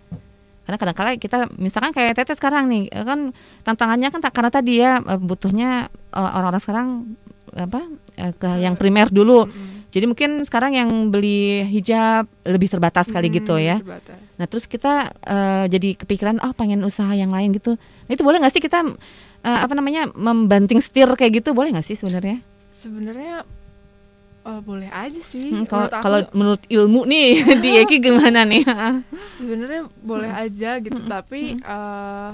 [0.69, 3.33] Karena kadang-kala kita misalkan kayak Tete sekarang nih kan
[3.65, 6.87] tantangannya kan tak karena tadi ya eh, butuhnya eh, orang-orang sekarang
[7.57, 7.81] apa
[8.13, 9.49] eh, ke yang primer dulu.
[9.89, 13.77] Jadi mungkin sekarang yang beli hijab lebih terbatas kali Mm-mm, gitu ya.
[13.77, 14.21] terbatas.
[14.35, 17.73] Nah terus kita eh, jadi kepikiran oh pengen usaha yang lain gitu.
[17.75, 18.85] Nah itu boleh nggak sih kita
[19.39, 22.37] eh, apa namanya membanting setir kayak gitu boleh nggak sih sebenarnya?
[22.69, 23.43] sebenarnya
[24.41, 27.27] eh, boleh aja sih Hmm, Kalau menurut aku kalau menurut ilmu nih
[27.63, 28.63] di Eki gimana nih?
[29.35, 32.31] sebenarnya boleh aja gitu tapi eh,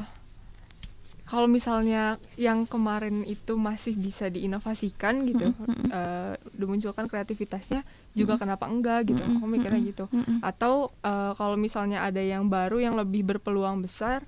[1.35, 5.51] kalau misalnya yang kemarin itu masih bisa diinovasikan gitu
[5.91, 7.83] eh, dimunculkan kreativitasnya
[8.15, 10.07] juga kenapa enggak gitu aku mikirnya gitu.
[10.39, 14.23] atau eh, kalau misalnya ada yang baru yang lebih berpeluang besar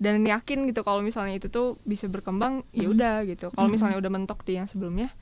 [0.00, 3.52] dan yakin gitu kalau misalnya itu tuh bisa berkembang ya udah gitu.
[3.52, 5.12] Kalau misalnya udah mentok di yang sebelumnya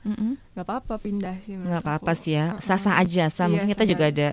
[0.55, 3.27] nggak apa-apa pindah sih Nggak apa-apa sih ya, sah-sah aja.
[3.27, 4.27] Sama Iya, mungkin kita sah juga ada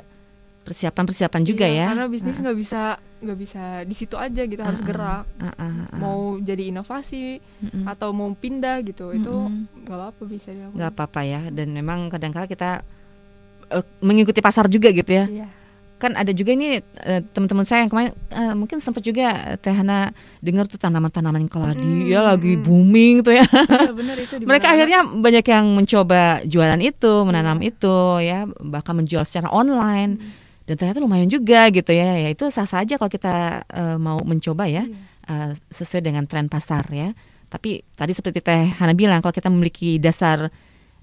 [0.62, 1.86] persiapan-persiapan juga Iya, ya.
[1.90, 2.82] karena bisnis nggak bisa
[3.22, 5.96] nggak bisa di situ aja gitu harus Ah, ah, gerak Ah, ah, ah.
[5.96, 7.87] mau jadi inovasi Mm-mm.
[7.87, 9.80] atau mau pindah gitu itu Mm-mm.
[9.80, 11.40] nggak apa-apa bisa dilakukan nggak apa-apa ya.
[11.48, 12.82] Dan memang kadang-kala kita
[13.70, 15.26] eh, mengikuti pasar juga gitu ya.
[15.26, 15.48] Iya.
[15.94, 20.11] kan ada juga ini eh, teman-teman saya yang kemarin eh, mungkin sempat juga Teh Hana
[20.38, 22.61] dengar tuh tanaman-tanaman keladi Mm, ya lagi mm.
[22.61, 23.46] booming tuh ya.
[23.46, 27.70] Iya, bener itu di Mereka akhirnya banyak yang mencoba jualan itu, menanam Iya.
[27.70, 30.41] itu ya, bahkan menjual secara online Hmm.
[30.62, 32.16] Dan ternyata lumayan juga gitu ya.
[32.18, 34.87] Ya itu sah-sah aja kalau kita eh, mau mencoba ya
[35.27, 37.11] eh, sesuai dengan tren pasar ya.
[37.48, 40.48] Tapi tadi seperti Teh Hana bilang kalau kita memiliki dasar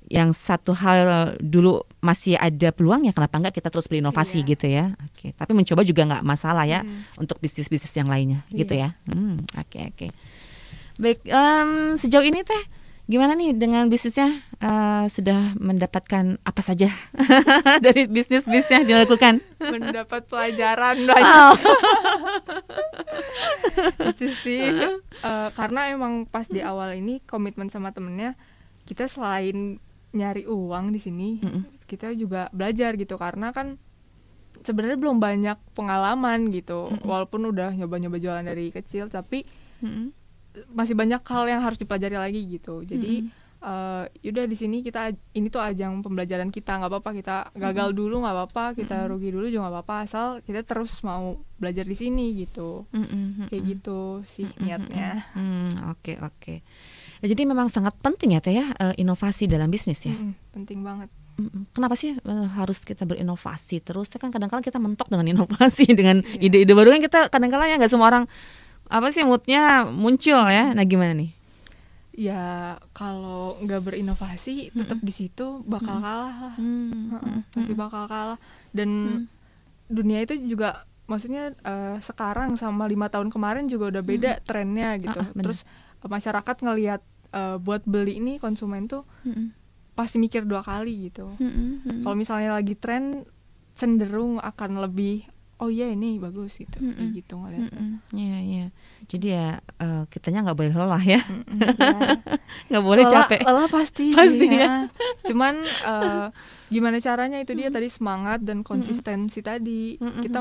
[0.09, 4.49] yang satu hal dulu masih ada peluang ya kenapa enggak kita terus berinovasi Iya.
[4.49, 4.85] gitu ya.
[5.05, 7.05] Oke, tapi mencoba juga nggak masalah ya Hmm.
[7.21, 8.97] untuk bisnis-bisnis yang lainnya gitu Iya.
[8.97, 9.13] ya.
[9.13, 10.07] Hmm, oke oke.
[10.97, 12.63] Baik, em, sejauh ini Teh
[13.09, 16.91] gimana nih dengan bisnisnya Eh, sudah mendapatkan apa saja
[17.79, 19.39] dari bisnis-bisnis yang dilakukan?
[19.57, 21.55] mendapat pelajaran banyak Oh.
[24.05, 24.61] itu sih
[25.19, 28.33] Eh, karena emang pas di awal ini komitmen sama temennya
[28.83, 29.77] kita selain
[30.09, 31.61] nyari uang di sini Mm-mm.
[31.85, 33.75] kita juga belajar gitu karena kan
[34.59, 37.03] sebenarnya belum banyak pengalaman gitu Mm-mm.
[37.03, 39.43] walaupun udah nyoba-nyoba jualan dari kecil tapi
[39.79, 40.11] Mm-mm.
[40.69, 43.61] Masih banyak hal yang harus dipelajari lagi gitu jadi Mm-mm.
[43.61, 48.19] eh, yaudah di sini kita ini tuh ajang pembelajaran kita nggak apa-apa kita gagal dulu
[48.19, 49.11] nggak apa-apa kita Mm-mm.
[49.11, 51.23] rugi dulu juga nggak apa-apa asal kita terus mau
[51.55, 56.55] belajar di sini gitu Mm-mm, kayak gitu sih Mm-mm, niatnya Hmm, oke oke.
[57.19, 60.11] Nah, jadi memang sangat penting ya teh ya eh, inovasi dalam bisnis ya.
[60.11, 61.11] Mm-mm, penting banget.
[61.69, 64.07] Kenapa sih eh, harus kita berinovasi terus?
[64.09, 66.47] Kan kadang-kadang kita mentok dengan inovasi dengan Iya.
[66.47, 68.23] ide-ide baru kan kita kadang-kadang ya nggak semua orang
[68.89, 70.73] apa sih moodnya muncul ya.
[70.73, 71.31] Nah gimana nih?
[72.11, 77.79] ya kalau nggak berinovasi tetap di situ bakal kalah lah Hmm, Heeh, hmm, pasti hmm.
[77.79, 78.39] bakal kalah
[78.75, 79.23] dan Hmm.
[79.87, 85.15] dunia itu juga maksudnya eh, sekarang sama lima tahun kemarin juga udah beda trennya gitu
[85.15, 85.43] Ah, ah, benar.
[85.47, 85.59] terus
[85.95, 89.55] eh, masyarakat ngelihat eh, buat beli ini konsumen tuh Mm-mm.
[89.95, 92.03] pasti mikir dua kali gitu Mm-mm, mm-mm.
[92.03, 93.23] kalau misalnya lagi tren
[93.73, 95.23] cenderung akan lebih
[95.59, 97.11] oh iya ini bagus gitu kayak Mm-mm.
[97.13, 97.89] gitu ngeliatnya Mm-mm.
[98.11, 98.65] Iya iya.
[99.05, 101.91] Jadi ya eh, kitanya nggak boleh lelah ya, Mm-mm, ya.
[102.67, 103.39] nggak boleh lelah, capek.
[103.43, 104.55] lelah pasti Pasti ya.
[104.55, 104.73] ya.
[105.23, 106.25] cuman eh,
[106.67, 110.23] gimana caranya itu dia tadi semangat dan konsistensi tadi Mm-mm.
[110.23, 110.39] kita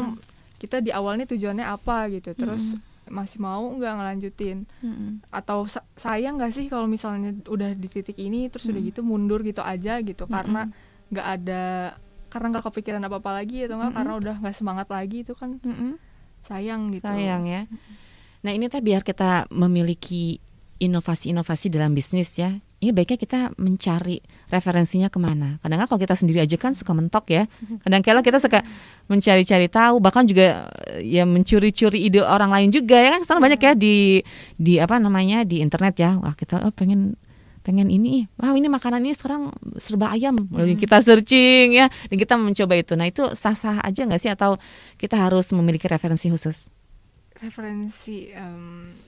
[0.58, 2.74] kita di awalnya tujuannya apa gitu terus
[3.08, 5.24] masih mau nggak ngelanjutin Mm-mm.
[5.30, 9.40] atau sa- sayang nggak sih kalau misalnya udah di titik ini terus udah gitu mundur
[9.40, 10.68] gitu aja gitu karena
[11.08, 11.62] nggak ada
[12.28, 13.98] karena nggak kepikiran apa apa lagi atau nggak Mm-mm.
[13.98, 15.96] karena udah nggak semangat lagi itu kan Mm-mm.
[16.46, 17.64] sayang gitu Sayang ya.
[18.44, 20.38] Nah ini teh biar kita memiliki
[20.78, 22.54] inovasi-inovasi dalam bisnis ya.
[22.78, 24.22] Ini baiknya kita mencari
[24.54, 25.58] referensinya ke mana.
[25.58, 27.50] Kadang-kadang kalau kita sendiri aja kan suka mentok ya.
[27.82, 28.62] Kadang-kadang kita suka
[29.10, 33.26] mencari-cari tahu, bahkan juga eh, ya mencuri-curi ide orang lain juga ya kan.
[33.26, 34.22] Sekarang banyak ya di
[34.54, 36.22] di apa namanya di internet ya.
[36.22, 37.18] Wah kita oh, pengen
[37.68, 40.40] pengen ini, wah ini makanan ini sekarang serba ayam.
[40.48, 42.96] Lalu kita searching ya, dan kita mencoba itu.
[42.96, 44.56] Nah itu sah-sah aja nggak sih atau
[44.96, 46.72] kita harus memiliki referensi khusus?
[47.38, 48.98] referensi em,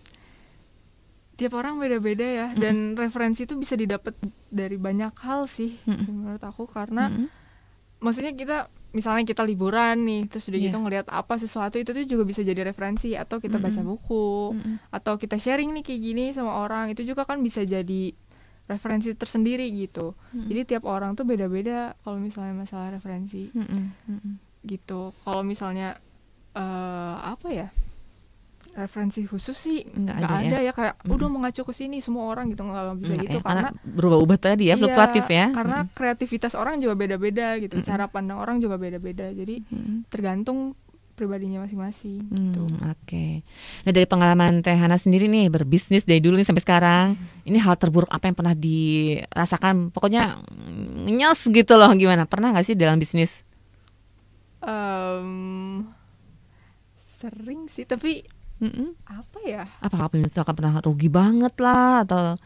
[1.35, 4.13] tiap orang beda-beda ya dan referensi itu bisa didapat
[4.53, 6.07] dari banyak hal sih Mm-mm.
[6.07, 7.27] menurut aku karena Mm-mm.
[7.99, 10.83] maksudnya kita misalnya kita liburan nih terus udah gitu Iya.
[10.85, 13.91] ngelihat apa sesuatu itu tuh juga bisa jadi referensi atau kita baca Mm-mm.
[13.99, 14.75] buku Mm-mm.
[14.93, 18.13] atau kita sharing nih kayak gini sama orang itu juga kan bisa jadi
[18.71, 20.47] referensi tersendiri gitu Mm-mm.
[20.47, 23.85] jadi tiap orang tuh beda-beda kalau misalnya masalah referensi Mm-mm.
[24.07, 24.35] Mm-mm.
[24.63, 25.99] gitu kalau misalnya
[26.51, 27.69] eh apa ya
[28.71, 30.71] referensi khusus sih Nggak ada ada, ya?
[30.71, 31.15] ya kayak Mm-mm.
[31.19, 33.71] udah mau ngacu ke sini semua orang gitu nggak bisa Nggak gitu ya, karena karena
[33.99, 35.47] berubah-ubah tadi ya, Iya, fluktuatif ya.
[35.51, 35.95] karena Mm-mm.
[35.99, 37.89] kreativitas orang juga beda-beda gitu Mm-mm.
[37.91, 40.07] cara pandang orang juga beda-beda jadi Mm-mm.
[40.07, 40.79] tergantung
[41.21, 43.43] pribadinya masing-masing Hmm, gitu Oke.
[43.83, 47.07] Nah dari pengalaman Teh Hana sendiri nih berbisnis dari dulu nih sampai sekarang,
[47.43, 49.91] ini hal terburuk apa yang pernah dirasakan?
[49.91, 52.31] Pokoknya mm, nyes gitu loh gimana?
[52.31, 53.43] Pernah nggak sih dalam bisnis?
[54.61, 55.89] Em,
[57.19, 58.25] sering sih tapi
[58.61, 58.93] Mm-mm.
[59.09, 62.37] apa ya Apa apa misalkan pernah rugi banget lah atau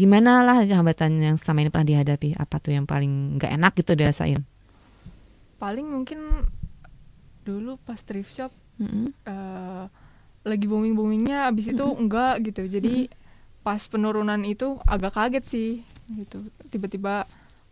[0.00, 2.28] gimana lah hambatan yang selama ini pernah dihadapi?
[2.42, 4.40] Apa tuh yang paling nggak enak gitu dirasain?
[5.56, 6.20] paling mungkin
[7.46, 9.14] dulu pas thrift shop Mm-mm.
[9.22, 9.84] eh,
[10.42, 13.06] lagi booming boomingnya abis itu enggak gitu jadi
[13.62, 15.70] pas penurunan itu agak kaget sih
[16.12, 17.26] gitu tiba-tiba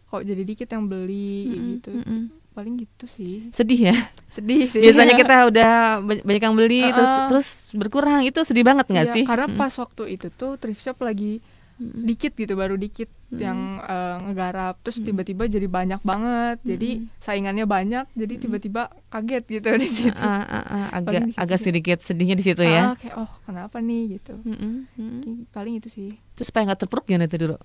[0.07, 1.67] kok jadi dikit yang beli Mm-mm.
[1.73, 2.23] gitu Mm-mm.
[2.51, 3.97] paling gitu sih Sedih ya.
[4.31, 7.29] sedih sih Biasanya kita udah ba- banyak yang beli terus Uh-uh.
[7.29, 9.25] terus berkurang itu sedih banget nggak Iya, sih?
[9.25, 9.59] karena Mm.
[9.59, 11.39] pas waktu itu tuh thrift shop lagi
[11.75, 12.07] Mm-mm.
[12.07, 13.41] dikit gitu baru dikit Mm.
[13.41, 15.05] yang eh, ngegarap terus Mm.
[15.05, 17.07] tiba-tiba jadi banyak banget jadi Mm.
[17.19, 21.43] saingannya banyak jadi tiba-tiba kaget gitu di situ Ah, ah, ah, agak Paling di situ
[21.43, 22.83] agak sedikit sedihnya di situ ya.
[22.85, 25.51] Ah, kayak oh kenapa nih gitu mm-mm.
[25.51, 27.59] paling itu sih Terus supaya nggak terpuruk gimana itu dulu?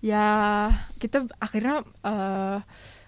[0.00, 0.24] ya
[0.96, 2.58] kita akhirnya eh,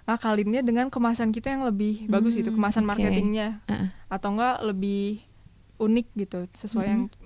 [0.08, 2.90] ngakalinnya dengan kemasan kita yang lebih bagus gitu Hmm, kemasan oke.
[2.90, 5.20] marketingnya Ah, atau enggak lebih
[5.78, 7.17] unik gitu sesuai yang Mm-mm.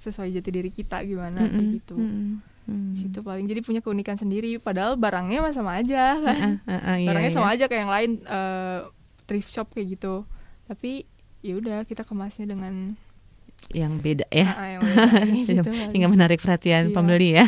[0.00, 2.28] Sesuai jati diri kita gimana kayak mm-mm, gitu mm-mm,
[2.66, 2.90] mm.
[2.90, 6.80] Di situ paling jadi punya keunikan sendiri padahal barangnya mah sama aja kan Ah, ah,
[6.82, 7.36] ah, iya, barangnya iya.
[7.36, 8.78] sama aja kayak yang lain eh,
[9.24, 10.24] thrift shop kayak gitu
[10.64, 11.04] tapi
[11.40, 12.96] ya udah kita kemasnya dengan
[13.70, 14.46] yang beda ya.
[14.50, 15.12] ah, yang beda
[15.60, 15.92] gitu paling.
[15.92, 16.94] hingga menarik perhatian Iya.
[16.96, 17.44] pembeli ya.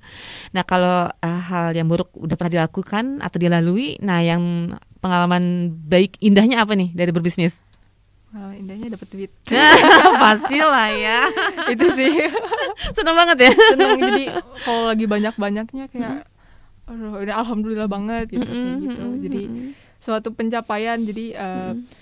[0.56, 6.16] nah kalau uh, hal yang buruk udah pernah dilakukan atau dilalui, nah yang pengalaman baik
[6.18, 7.60] indahnya apa nih dari berbisnis?
[8.30, 9.30] Pengalaman indahnya dapat duit.
[10.22, 11.18] Pastilah ya,
[11.74, 12.30] itu sih.
[12.96, 13.52] Seneng banget ya.
[13.74, 13.98] seneng.
[13.98, 14.24] Jadi
[14.62, 16.30] kalau lagi banyak banyaknya kayak
[16.86, 19.02] aduh ini alhamdulillah banget gitu kayak Mm-mm, gitu.
[19.26, 19.42] jadi
[19.98, 20.98] suatu pencapaian.
[21.02, 21.99] Jadi eh, Mm-mm.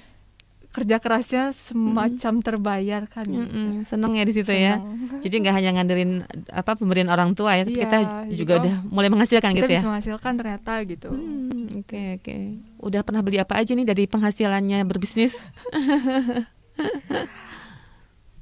[0.78, 3.42] Kerja kerasnya semacam terbayarkan gitu.
[3.42, 4.78] Mm-mm, seneng ya di situ ya.
[5.24, 6.10] Jadi nggak hanya ngandelin
[6.48, 7.96] apa pemberian orang tua ya, tapi Iya, kita
[8.32, 9.78] juga oh, udah mulai menghasilkan kita gitu ya.
[9.78, 12.36] bisa menghasilkan ternyata gitu Hmm, Oke oke.
[12.78, 15.32] Udah pernah beli apa aja nih dari penghasilannya berbisnis?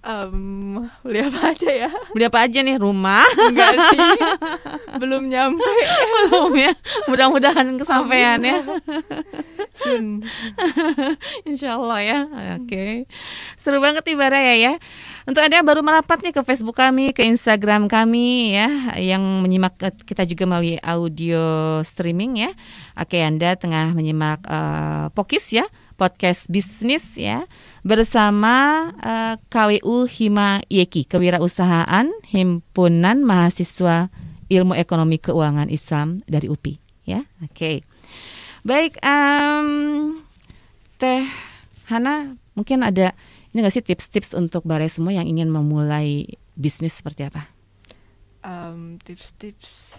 [0.07, 2.79] Em, beli apa aja ya Beli apa aja nih?
[2.79, 3.27] Rumah?
[3.51, 3.99] enggak sih
[5.03, 5.67] belum nyampe
[6.31, 6.73] Belum ya.
[7.11, 8.63] Mudah-mudahan kesampaian ya.
[9.83, 10.23] Sun
[11.43, 12.19] Insya Allah ya.
[12.57, 13.11] Oke.
[13.59, 14.73] Seru banget nih Baraya ya.
[15.27, 19.75] Untuk Anda yang baru merapat nih ke Facebook kami, ke Instagram kami ya, yang menyimak
[19.75, 21.43] ke- kita juga melalui audio
[21.83, 22.51] streaming ya.
[22.95, 27.49] Oke, Anda tengah menyimak eh, Pokis ya, podcast bisnis ya,
[27.83, 34.13] bersama eh, KWU Hima Yeki, Kewirausahaan Himpunan Mahasiswa
[34.47, 36.79] Ilmu Ekonomi Keuangan Islam dari UPI
[37.09, 37.25] ya.
[37.43, 37.83] Oke.
[38.63, 39.69] Baik, em,
[41.01, 41.25] Teh
[41.89, 43.17] Hana, mungkin ada
[43.51, 47.49] ini nggak sih tips-tips untuk bare semua yang ingin memulai bisnis seperti apa?
[48.45, 49.97] Em, tips-tips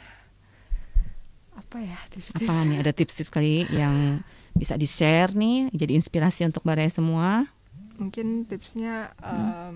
[1.58, 4.22] apa ya tips-tips Apa nih ada tips-tips kali yang
[4.58, 7.46] bisa di-share nih, jadi inspirasi untuk bare semua?
[7.98, 9.26] mungkin tipsnya Hmm.
[9.26, 9.76] em,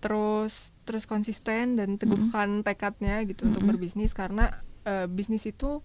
[0.00, 3.76] terus terus konsisten dan teguhkan tekadnya gitu untuk Mm-mm.
[3.76, 4.50] berbisnis karena
[4.82, 5.84] eh, bisnis itu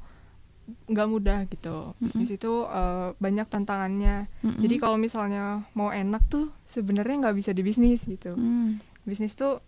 [0.87, 4.63] nggak mudah gitu bisnis itu eh, banyak tantangannya Mm-mm.
[4.63, 9.59] jadi kalau misalnya mau enak tuh sebenarnya nggak bisa di bisnis gitu Hmm, bisnis tuh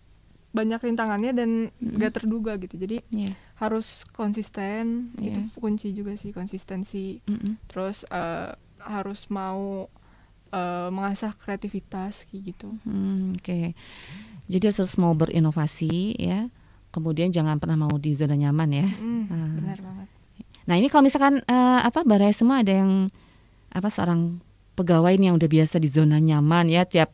[0.49, 1.95] banyak rintangannya dan Mm-mm.
[1.95, 3.37] nggak terduga gitu jadi iya.
[3.55, 5.37] harus konsisten Iya.
[5.37, 7.61] itu kunci juga sih konsistensi Mm-mm.
[7.67, 9.85] terus eh, harus mau
[10.49, 13.77] eh, mengasah kreativitas kayak gitu Hmm, Oke,
[14.45, 16.49] jadi harus mau berinovasi ya.
[16.89, 18.87] Kemudian jangan pernah mau di zona nyaman ya.
[18.89, 19.49] Mm, Ah.
[19.53, 20.07] benar banget
[20.65, 23.13] Nah ini kalau misalkan eh, apa baraya semua ada yang
[23.69, 24.41] apa seorang
[24.73, 27.13] pegawai nih yang udah biasa di zona nyaman ya tiap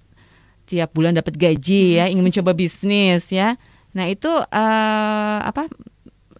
[0.65, 3.56] tiap bulan dapat gaji ya ingin mencoba bisnis ya.
[3.95, 5.71] Nah itu eh, apa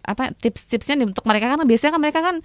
[0.06, 1.52] apa tips-tipsnya nih untuk mereka.
[1.52, 2.36] Kan biasanya kan mereka kan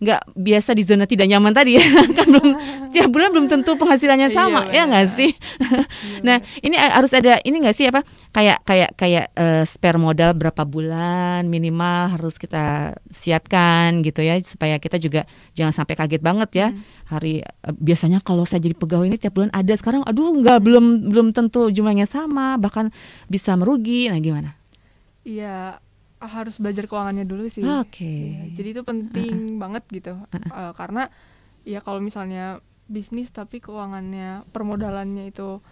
[0.00, 1.84] nggak biasa di zona tidak nyaman tadi ya.
[2.16, 2.48] Kan belum
[2.88, 5.30] tiap bulan belum tentu penghasilannya Iya, sama ya nggak sih?
[6.26, 8.00] Nah ini harus ada ini nggak sih apa
[8.32, 14.80] kayak kayak kayak eh, spare modal berapa bulan minimal harus kita siapkan gitu ya supaya
[14.80, 16.68] kita juga jangan sampai kaget banget ya.
[16.72, 16.80] Hmm.
[17.10, 21.12] hari eh, biasanya kalau saya jadi pegawai ini tiap bulan ada sekarang aduh nggak belum
[21.12, 22.88] belum tentu jumlahnya sama bahkan
[23.28, 24.08] bisa merugi.
[24.08, 24.56] Nah gimana?
[25.28, 25.76] Iya,
[26.20, 27.64] harus belajar keuangannya dulu sih.
[27.64, 30.20] oke Iya, jadi itu penting banget gitu.
[30.32, 31.08] Eh, karena
[31.64, 35.64] ya kalau misalnya bisnis tapi keuangannya permodalannya itu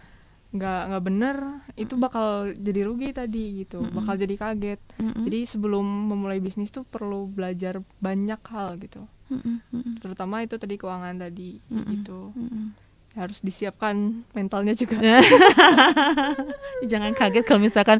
[0.48, 1.36] nggak nggak bener,
[1.76, 3.92] itu bakal jadi rugi tadi gitu, Mm-mm.
[4.00, 4.80] bakal jadi kaget.
[4.96, 5.28] Mm-mm.
[5.28, 9.04] Jadi sebelum memulai bisnis tuh perlu belajar banyak hal gitu.
[9.28, 11.84] Mm-mm, Terutama itu tadi keuangan tadi Mm-mm.
[12.00, 12.32] gitu.
[12.32, 12.87] mm-mm.
[13.18, 14.94] Harus disiapkan mentalnya juga.
[16.90, 17.98] jangan kaget kalau misalkan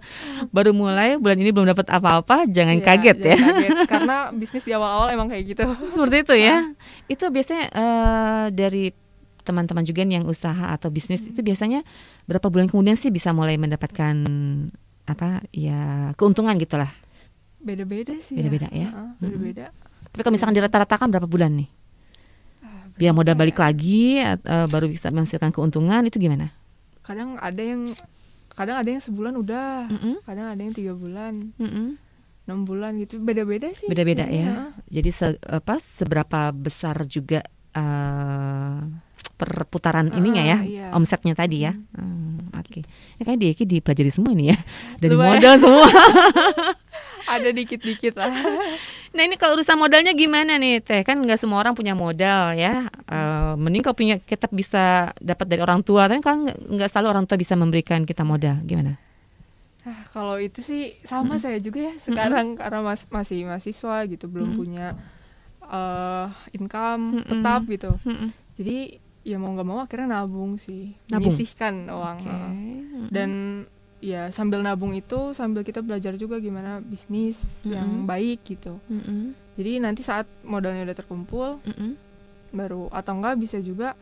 [0.48, 3.76] baru mulai bulan ini belum dapat apa-apa jangan Iya, kaget ya jangan kaget.
[3.92, 5.64] Karena bisnis di awal-awal emang kayak gitu.
[5.90, 6.56] seperti itu ya
[7.06, 8.84] itu biasanya eh, dari
[9.42, 11.80] teman-teman juga yang usaha atau bisnis itu biasanya
[12.24, 14.14] berapa bulan kemudian sih bisa mulai mendapatkan
[15.04, 16.92] apa ya keuntungan gitulah
[17.58, 18.38] Beda-beda sih.
[18.38, 18.94] Beda-beda ya?
[19.18, 19.74] Beda-beda.
[20.08, 21.68] tapi kalau misalkan dirata-ratakan berapa bulan nih
[22.98, 23.62] biar modal balik ya?
[23.64, 26.50] lagi eh, baru bisa menghasilkan keuntungan itu gimana
[27.00, 27.88] Kadang ada yang
[28.50, 31.54] kadang ada yang sebulan udah, Mm-mm, kadang ada yang tiga bulan,
[32.42, 33.16] enam bulan gitu.
[33.16, 33.86] Beda-beda sih.
[33.86, 34.74] beda-beda sebenarnya.
[34.84, 37.40] ya jadi se- apa seberapa besar juga
[37.72, 38.78] eh,
[39.34, 40.86] perputaran Ah, ininya ya iya.
[40.90, 42.82] omsetnya tadi ya Hmm, oke
[43.14, 44.58] ya kayak dia dipelajari semua ini ya
[45.00, 45.32] dari Lumayan.
[45.32, 45.86] modal semua
[47.28, 48.32] Ada dikit-dikit lah.
[49.08, 52.86] nah ini kalau urusan modalnya gimana nih teh kan nggak semua orang punya modal ya
[53.08, 54.84] Eh, mending kalau punya kita bisa
[55.16, 59.00] dapat dari orang tua tapi kan nggak- selalu orang tua bisa memberikan kita modal gimana
[59.80, 64.52] Ah, kalau itu sih sama saya juga ya sekarang karena mas masih mahasiswa gitu, belum
[64.52, 64.60] Mm-mm.
[64.60, 64.86] punya
[65.64, 67.24] eh income Mm-mm.
[67.24, 67.96] tetap gitu.
[68.04, 68.28] Mm-mm.
[68.60, 68.78] Jadi
[69.24, 71.32] ya mau nggak mau akhirnya nabung sih, Nabung?
[71.32, 72.18] menyisihkan uang.
[72.20, 73.08] Mm-mm.
[73.08, 73.30] Dan
[73.98, 78.06] ya sambil nabung itu sambil kita belajar juga gimana bisnis yang Mm-mm.
[78.06, 78.78] baik gitu.
[78.86, 79.34] Mm-mm.
[79.58, 81.98] Jadi nanti saat modalnya udah terkumpul Mm-mm.
[82.54, 83.98] baru atau enggak bisa juga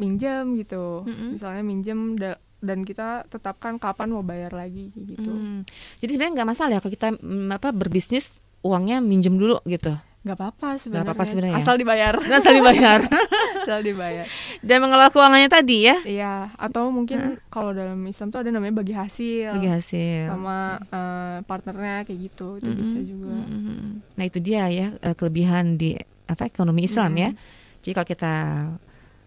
[0.00, 1.04] minjem gitu.
[1.04, 1.36] Mm-mm.
[1.36, 5.28] Misalnya minjem da- dan kita tetapkan kapan mau bayar lagi gitu.
[5.28, 5.68] Hmm.
[6.00, 9.92] Jadi sebenarnya nggak masalah ya kalau kita mm, apa berbisnis uangnya minjem dulu gitu.
[10.24, 11.04] Nggak apa-apa sebenarnya.
[11.04, 11.60] apa-apa sebenarnya ya?
[11.60, 12.14] Asal dibayar.
[12.16, 13.00] Asal dibayar
[13.64, 14.24] Asal dibayar.
[14.64, 15.96] dan mengelola keuangannya tadi ya.
[16.00, 19.52] Iya, atau mungkin kalau dalam Islam tuh ada namanya bagi hasil.
[19.60, 20.32] Bagi hasil.
[20.32, 22.56] sama eh, partnernya kayak gitu.
[22.56, 23.36] Itu Mm-mm, bisa juga.
[23.36, 24.00] mm-mm.
[24.16, 25.92] Nah itu dia ya eh, kelebihan di
[26.24, 27.28] apa ekonomi Islam ya.
[27.28, 27.38] Mm.
[27.84, 28.34] Jadi kalau kita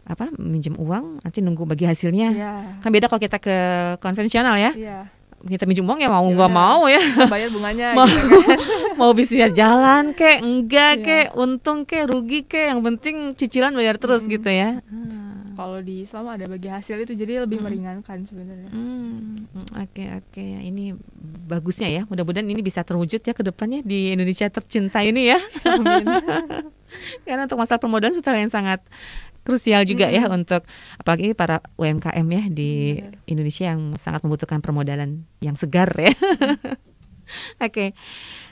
[0.08, 2.30] apa minjem uang nanti nunggu bagi hasilnya.
[2.34, 2.54] Iya.
[2.82, 3.56] Kan beda kalau kita ke
[4.02, 4.74] konvensional ya.
[4.74, 5.00] Iya.
[5.40, 6.58] Kita minjem uang ya mau Ya nggak udah.
[6.58, 7.02] mau ya.
[7.26, 8.58] Bayar bunganya Mau- gitu kan.
[9.00, 11.06] mau bisnis jalan kek enggak Iya.
[11.06, 14.34] kek untung kek rugi kek yang penting cicilan bayar terus Mm-mm.
[14.34, 14.82] gitu ya.
[15.54, 17.66] Kalau di Islam ada bagi hasil itu jadi lebih Mm.
[17.66, 18.70] meringankan sebenarnya.
[18.70, 20.94] Hmm, oke oke ini
[21.44, 22.02] bagusnya ya.
[22.04, 25.42] Mudah-mudahan ini bisa terwujud ya ke depannya di Indonesia tercinta ini ya.
[27.26, 28.80] Karena untuk masalah permodalan setelah yang sangat
[29.48, 30.68] krusial juga ya untuk
[31.00, 33.16] apalagi para UMKM ya di Benar.
[33.32, 36.12] Indonesia yang sangat membutuhkan permodalan yang segar ya.
[37.64, 37.92] Oke.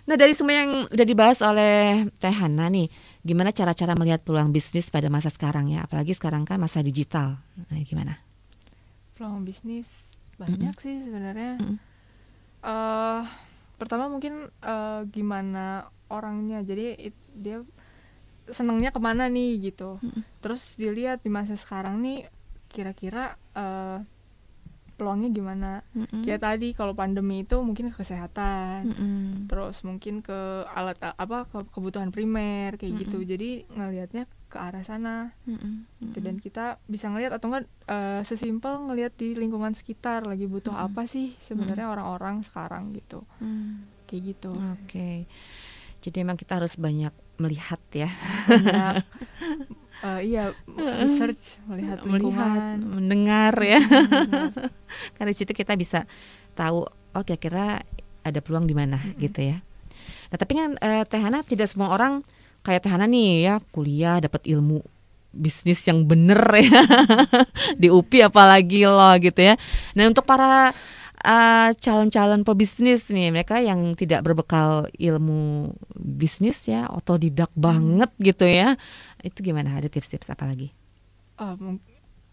[0.07, 2.91] Nah, dari semua yang udah dibahas oleh Teh Hana nih,
[3.23, 5.83] gimana cara-cara melihat peluang bisnis pada masa sekarang ya?
[5.87, 7.39] Apalagi sekarang kan masa digital.
[7.71, 8.19] Nah, gimana?
[9.15, 9.87] Peluang bisnis
[10.35, 11.55] banyak sih sebenarnya.
[11.59, 11.77] Mm-mm.
[12.65, 13.23] eh
[13.79, 16.59] pertama mungkin eh, gimana orangnya.
[16.61, 17.63] Jadi it- dia
[18.47, 19.97] senangnya ke mana nih gitu.
[19.99, 20.21] Mm-mm.
[20.39, 22.29] Terus dilihat di masa sekarang nih
[22.67, 23.99] kira-kira eh,
[24.95, 25.71] peluangnya gimana.
[25.91, 26.23] Mm-mm.
[26.23, 28.91] Kayak tadi kalau pandemi itu mungkin ke kesehatan.
[28.91, 29.23] Mm-mm.
[29.45, 30.33] terus mungkin ke
[30.73, 33.29] alat apa ke kebutuhan primer kayak gitu Mm-mm.
[33.29, 35.85] jadi ngelihatnya ke arah sana Mm-mm.
[36.01, 36.17] gitu.
[36.23, 40.85] dan kita bisa ngelihat atau enggak eh, sesimpel ngelihat di lingkungan sekitar lagi butuh Mm-mm.
[40.89, 43.85] apa sih sebenarnya orang-orang sekarang gitu Mm.
[44.07, 45.29] kayak gitu Oke.
[46.01, 48.09] Jadi memang kita harus banyak melihat ya,
[48.47, 49.03] banyak
[50.07, 50.43] eh, iya
[50.75, 53.81] research melihat melihat, lingkungan mendengar ya.
[53.81, 54.51] Benar.
[55.15, 56.07] Karena di situ kita bisa
[56.55, 57.83] tahu oh kira-kira
[58.25, 59.19] ada peluang di mana Mm-mm.
[59.21, 59.57] gitu ya.
[60.33, 62.25] Nah, tapi kan eh, Teh Hana tidak semua orang
[62.65, 64.81] kayak Teh Hana nih ya, kuliah dapat ilmu
[65.35, 66.81] bisnis yang bener ya.
[67.81, 69.59] di UPI apalagi loh gitu ya.
[69.93, 70.71] Nah, untuk para
[71.33, 74.69] eh, calon-calon pebisnis nih, mereka yang tidak berbekal
[75.07, 75.73] ilmu
[76.21, 78.77] bisnis ya, otodidak banget gitu ya.
[79.27, 79.69] Itu gimana?
[79.79, 80.69] Ada tips-tips apa lagi?
[81.35, 81.83] Eh, mung-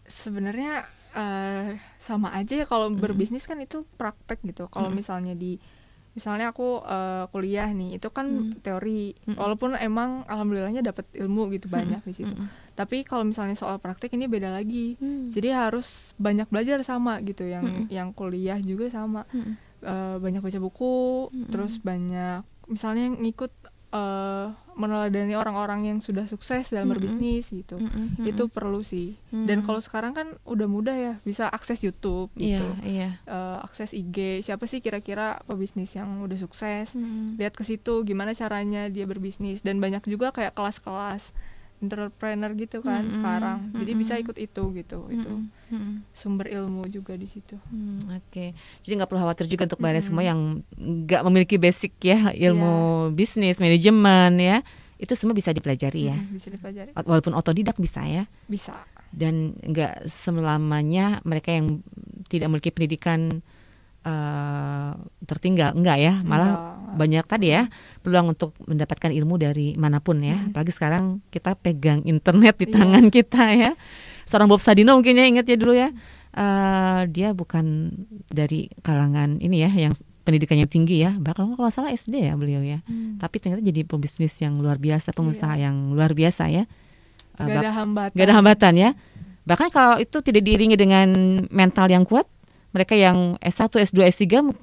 [0.07, 3.23] sebenarnya eh, sama aja ya kalau Mm-mm.
[3.23, 4.99] berbisnis kan itu praktek gitu kalau Mm-mm.
[4.99, 5.59] misalnya di
[6.13, 8.53] misalnya aku uh, kuliah nih itu kan Hmm.
[8.55, 9.33] teori Mm-mm.
[9.33, 12.49] walaupun emang alhamdulillahnya dapat ilmu gitu banyak di situ Mm-mm.
[12.73, 15.29] tapi kalau misalnya soal praktek ini beda lagi Hmm.
[15.29, 17.85] jadi harus banyak belajar sama gitu yang Mm-mm.
[17.89, 19.57] yang kuliah juga sama Mm-mm.
[19.83, 20.95] Eh, banyak baca buku
[21.27, 21.49] Mm-mm.
[21.49, 23.51] terus banyak misalnya ngikut
[23.91, 26.93] eh, meneladani orang-orang yang sudah sukses dalam Mm-mm.
[26.95, 28.23] berbisnis gitu Mm-mm.
[28.23, 29.65] itu perlu sih dan Mm.
[29.65, 34.17] kalau sekarang kan udah mudah ya bisa akses YouTube gitu iya iya Eh, akses IG
[34.41, 37.37] siapa sih kira-kira pebisnis yang udah sukses Mm.
[37.37, 41.33] lihat ke situ gimana caranya dia berbisnis dan banyak juga kayak kelas-kelas
[41.83, 43.15] entrepreneur gitu kan Mm-mm.
[43.19, 44.23] sekarang jadi bisa Mm-mm.
[44.23, 45.69] ikut itu gitu itu Mm-mm.
[45.75, 45.93] Mm-mm.
[46.15, 50.07] sumber ilmu juga di situ Hmm, Oke, jadi nggak perlu khawatir juga untuk bayar Mm-mm.
[50.07, 50.39] semua yang
[50.79, 54.57] nggak memiliki basic ya ilmu bisnis, manajemen ya,
[55.01, 56.15] itu semua bisa dipelajari ya.
[56.15, 58.73] Mm, bisa dipelajari Walaupun otodidak bisa ya, bisa
[59.13, 61.85] dan nggak selamanya mereka yang
[62.29, 63.45] tidak memiliki pendidikan
[64.03, 64.91] eh,
[65.23, 66.95] tertinggal, enggak ya, malah Enggak.
[66.99, 67.63] banyak tadi ya
[67.99, 70.35] peluang untuk mendapatkan ilmu dari mana pun ya.
[70.37, 70.51] Mm.
[70.51, 72.75] Apalagi sekarang kita pegang internet di Iya.
[72.75, 73.71] tangan kita ya.
[74.23, 75.89] Seorang Bob Sadino mungkin ya ingat ya dulu ya.
[76.33, 77.93] Eh, dia bukan
[78.27, 79.93] dari kalangan ini ya yang
[80.23, 81.13] pendidikannya tinggi ya.
[81.13, 82.83] Bahkan kalau nggak salah SD ya beliau ya.
[82.83, 83.19] Hmm.
[83.19, 85.69] Tapi ternyata jadi pebisnis yang luar biasa, pengusaha Iya.
[85.69, 86.63] yang luar biasa ya.
[87.33, 88.89] Eh, Gak ada hambatan nggak ada hambatan ya.
[89.43, 91.07] Bahkan kalau itu tidak diiringi dengan
[91.51, 92.23] mental yang kuat,
[92.73, 94.57] mereka yang S1, S2, S3 m-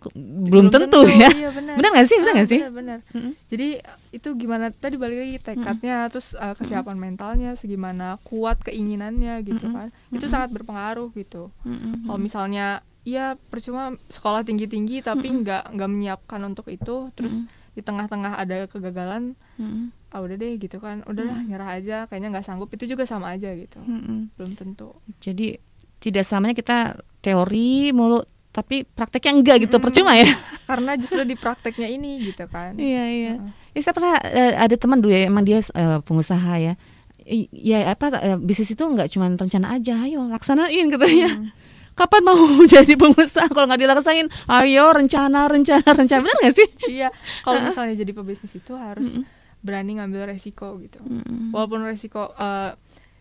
[0.45, 1.31] belum, tentu, ya.
[1.31, 2.17] iya benar Benar nggak sih?
[2.17, 2.61] Benar Ah, nggak sih?
[2.61, 2.99] benar, benar.
[3.11, 3.33] Mm-mm.
[3.47, 3.69] jadi
[4.11, 9.77] itu gimana tadi balik lagi tekadnya terus uh, kesiapan mentalnya segimana kuat keinginannya gitu Mm-mm.
[9.77, 10.29] kan itu Mm-mm.
[10.29, 12.05] sangat berpengaruh gitu Mm-mm.
[12.05, 12.67] kalau misalnya
[13.01, 18.67] ya percuma sekolah tinggi tinggi tapi nggak nggak menyiapkan untuk itu terus di tengah-tengah ada
[18.67, 19.95] kegagalan Mm-mm.
[20.11, 21.49] ah udah deh gitu kan udahlah Mm-mm.
[21.49, 24.35] nyerah aja kayaknya nggak sanggup itu juga sama aja gitu Mm-mm.
[24.35, 25.55] belum tentu Jadi
[25.97, 26.79] tidak samanya kita
[27.21, 29.85] teori mulu tapi prakteknya enggak gitu Mm-mm.
[29.87, 30.27] percuma ya.
[30.71, 33.33] karena justru di prakteknya ini gitu kan Iya iya.
[33.39, 33.51] Heeh.
[33.71, 36.75] Ya, saya pernah eh, ada teman dulu ya emang dia eh, pengusaha ya.
[37.23, 41.31] I- Ya apa eh, bisnis itu enggak cuma rencana aja, ayo laksanain katanya.
[41.31, 41.51] Hmm.
[41.99, 42.35] Kapan mau
[42.75, 44.27] jadi pengusaha kalau nggak dilaksain?
[44.49, 46.69] Ayo rencana rencana rencana benar nggak sih?
[46.89, 47.09] iya
[47.41, 49.27] kalau misalnya jadi pebisnis itu harus Mm-mm.
[49.61, 51.55] berani ngambil resiko gitu Mm-mm.
[51.55, 52.73] walaupun resiko eh,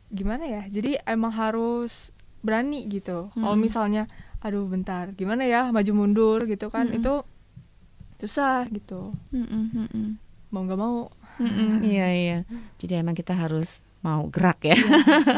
[0.09, 2.09] gimana ya jadi emang harus
[2.39, 3.65] berani gitu kalau Mm-mm.
[3.65, 4.03] misalnya
[4.39, 6.99] aduh bentar gimana ya maju mundur gitu kan Mm-mm.
[7.03, 7.13] itu
[8.19, 10.07] susah gitu Mm-mm, mm-mm.
[10.51, 12.37] mau nggak mau Mm-mm, Iya iya.
[12.83, 14.91] Jadi emang kita harus mau gerak ya, ya,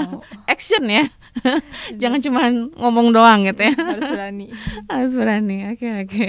[0.06, 0.22] mau
[0.54, 1.10] action ya.
[2.02, 3.74] Jangan cuma ngomong doang gitu ya.
[3.74, 4.48] harus berani
[4.90, 5.58] Harus berani.
[5.74, 6.26] Oke, oke.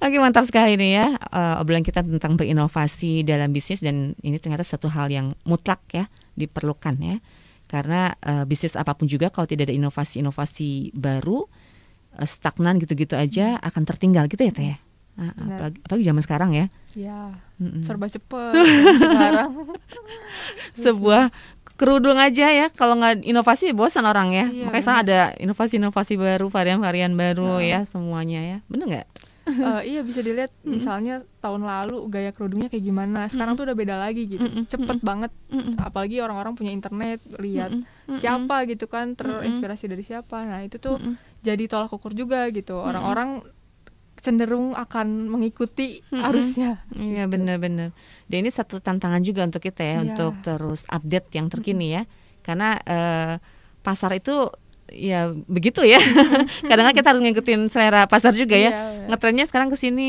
[0.00, 1.06] Oke, mantap sekali nih ya.
[1.16, 6.08] eh, obrolan kita tentang berinovasi dalam bisnis dan ini ternyata satu hal yang mutlak ya,
[6.36, 7.16] diperlukan ya.
[7.72, 11.48] Karena eh, bisnis apa pun juga kalau tidak ada inovasi-inovasi baru
[12.20, 14.78] eh, stagnan gitu-gitu aja akan tertinggal gitu ya, Teh ya.
[15.12, 15.44] Ah, Hmm.
[15.44, 16.66] Apalagi, apalagi zaman sekarang ya.
[16.92, 17.20] ya
[17.60, 17.84] Mm-mm.
[17.84, 18.64] serba cepet
[18.96, 19.52] sekarang
[20.72, 21.28] Sebuah
[21.76, 24.44] kerudung aja ya kalau nggak inovasi bosan orang ya.
[24.48, 27.76] Iya, Makanya sekarang ada inovasi-inovasi baru, varian-varian baru Heeh.
[27.76, 28.58] ya semuanya ya.
[28.72, 29.06] Bener nggak?
[29.72, 30.72] Eh, iya bisa dilihat Mm-mm.
[30.74, 34.64] misalnya tahun lalu gaya kerudungnya kayak gimana sekarang tuh udah beda lagi gitu Mm-mm.
[34.64, 35.76] cepet banget Mm-mm.
[35.78, 37.84] apalagi orang-orang punya internet lihat Mm-mm.
[38.08, 38.18] Mm-mm.
[38.18, 41.14] siapa gitu kan terinspirasi dari siapa nah itu tuh Mm-mm.
[41.40, 43.44] jadi tolak ukur juga gitu orang-orang
[44.16, 46.22] cenderung akan mengikuti Mm-mm.
[46.22, 47.32] arusnya Iya gitu.
[47.34, 47.90] benar-benar.
[48.24, 50.00] Dan ini satu tantangan juga untuk kita ya Iya.
[50.06, 52.02] untuk terus update yang terkini ya.
[52.40, 53.34] Karena eh,
[53.82, 54.46] pasar itu
[54.92, 55.98] ya begitu ya.
[56.68, 58.70] Kadang-kadang kita harus ngikutin selera pasar juga ya.
[58.70, 60.08] Iya, Ngetrennya sekarang ke sini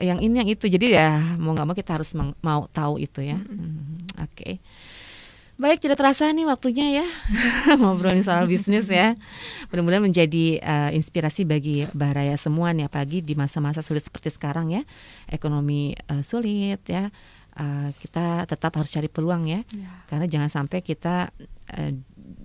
[0.00, 0.66] yang ini yang itu.
[0.66, 3.38] Jadi ya mau nggak mau kita harus mau tahu itu ya.
[3.38, 4.58] Hmm, Oke.
[5.60, 7.06] Baik, tidak terasa nih waktunya ya
[7.80, 9.12] ngobrolin soal bisnis ya.
[9.68, 14.88] Mudah-mudahan menjadi eh, inspirasi bagi Baraya semua nih, apalagi di masa-masa sulit seperti sekarang ya,
[15.28, 17.12] ekonomi eh, sulit ya.
[17.60, 19.90] Eh, kita tetap harus cari peluang ya, Iya.
[20.08, 21.28] karena jangan sampai kita
[21.68, 21.92] eh,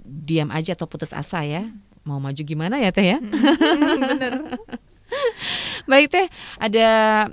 [0.04, 1.72] diam aja atau putus asa ya.
[2.04, 3.20] Mau maju gimana ya teh ya?
[3.24, 4.60] bener
[5.90, 6.88] Baik teh, ada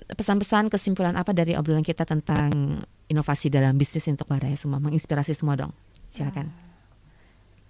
[0.08, 5.58] pesan-pesan kesimpulan apa dari obrolan kita tentang inovasi dalam bisnis untuk Baraya semua, menginspirasi semua
[5.58, 5.72] dong.
[6.12, 6.52] Silakan.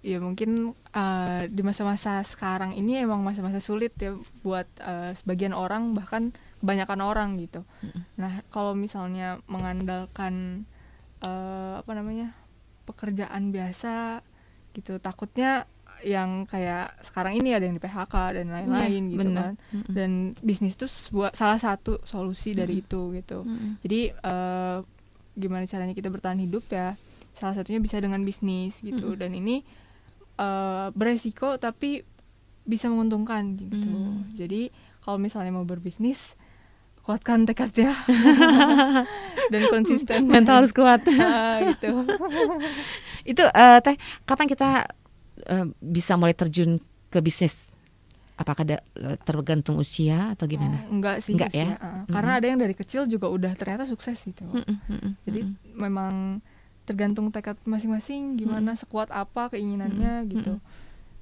[0.03, 5.95] ya mungkin eh, di masa-masa sekarang ini emang masa-masa sulit ya buat eh, sebagian orang
[5.95, 7.67] bahkan kebanyakan orang gitu
[8.15, 10.63] nah kalau misalnya mengandalkan
[11.19, 12.31] eh, apa namanya
[12.83, 14.23] pekerjaan biasa
[14.71, 15.67] gitu takutnya
[16.03, 19.43] yang kayak sekarang ini ada yang di PHK dan lain-lain Iya, gitu benar.
[19.43, 19.53] kan
[19.87, 22.83] dan bisnis itu sebuah salah satu solusi dari Mm-mm.
[22.83, 23.79] itu gitu Mm-mm.
[23.79, 24.77] jadi eh,
[25.33, 26.99] gimana caranya kita bertahan hidup ya
[27.33, 29.19] salah satunya bisa dengan bisnis gitu Mm-mm.
[29.19, 29.63] dan ini
[30.35, 32.03] eh, beresiko tapi
[32.63, 34.35] bisa menguntungkan gitu Mm.
[34.35, 36.35] jadi kalau misalnya mau berbisnis
[37.03, 37.91] kuatkan tekadnya.
[39.51, 40.31] Dan konsisten.
[40.31, 41.03] Mental harus kuat.
[41.13, 42.07] Ah, gitu.
[43.31, 44.87] Itu eh, teh kapan kita
[45.47, 46.79] eh, bisa mulai terjun
[47.11, 47.53] ke bisnis?
[48.39, 50.87] Apakah ada eh, tergantung usia atau gimana?
[50.87, 51.75] Oh, enggak sih Enggak ya?
[51.75, 52.03] usia, ah.
[52.07, 55.77] karena ada yang dari kecil juga udah ternyata sukses gitu Mm-mm, mm-mm, jadi mm-mm.
[55.77, 56.41] memang
[56.83, 60.59] tergantung tekad masing-masing gimana sekuat apa keinginannya gitu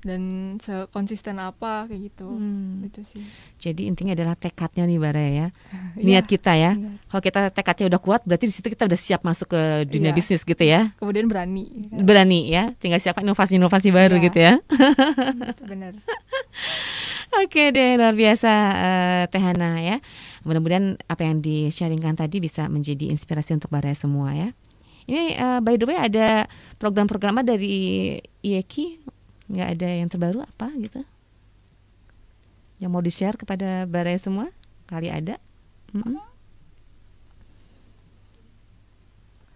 [0.02, 0.22] dan
[0.58, 2.82] sekonsisten apa kayak gitu Hmm.
[2.82, 3.22] itu sih
[3.58, 5.48] jadi intinya adalah tekadnya nih Bara ya
[5.96, 7.06] Iya, niat kita ya niat.
[7.06, 10.18] kalau kita tekadnya udah kuat berarti di situ kita udah siap masuk ke dunia Iya.
[10.18, 12.02] bisnis gitu ya kemudian berani kan?
[12.02, 14.26] berani ya tinggal siapkan inovasi-inovasi baru Iya.
[14.26, 14.54] gitu ya
[15.64, 15.94] benar
[17.34, 20.04] Oke deh luar biasa eh, Teh Hana ya.
[20.44, 24.52] Mudah-mudahan apa yang di-sharingkan tadi bisa menjadi inspirasi untuk Baraya semua ya.
[25.08, 27.72] Ini eh, by the way ada program-program dari
[28.42, 28.86] IEKI
[29.52, 31.04] nggak ada yang terbaru apa gitu?
[32.78, 34.50] Yang mau di-share kepada Baraya semua?
[34.86, 35.38] Kali ada?
[35.92, 36.18] Mm-mm.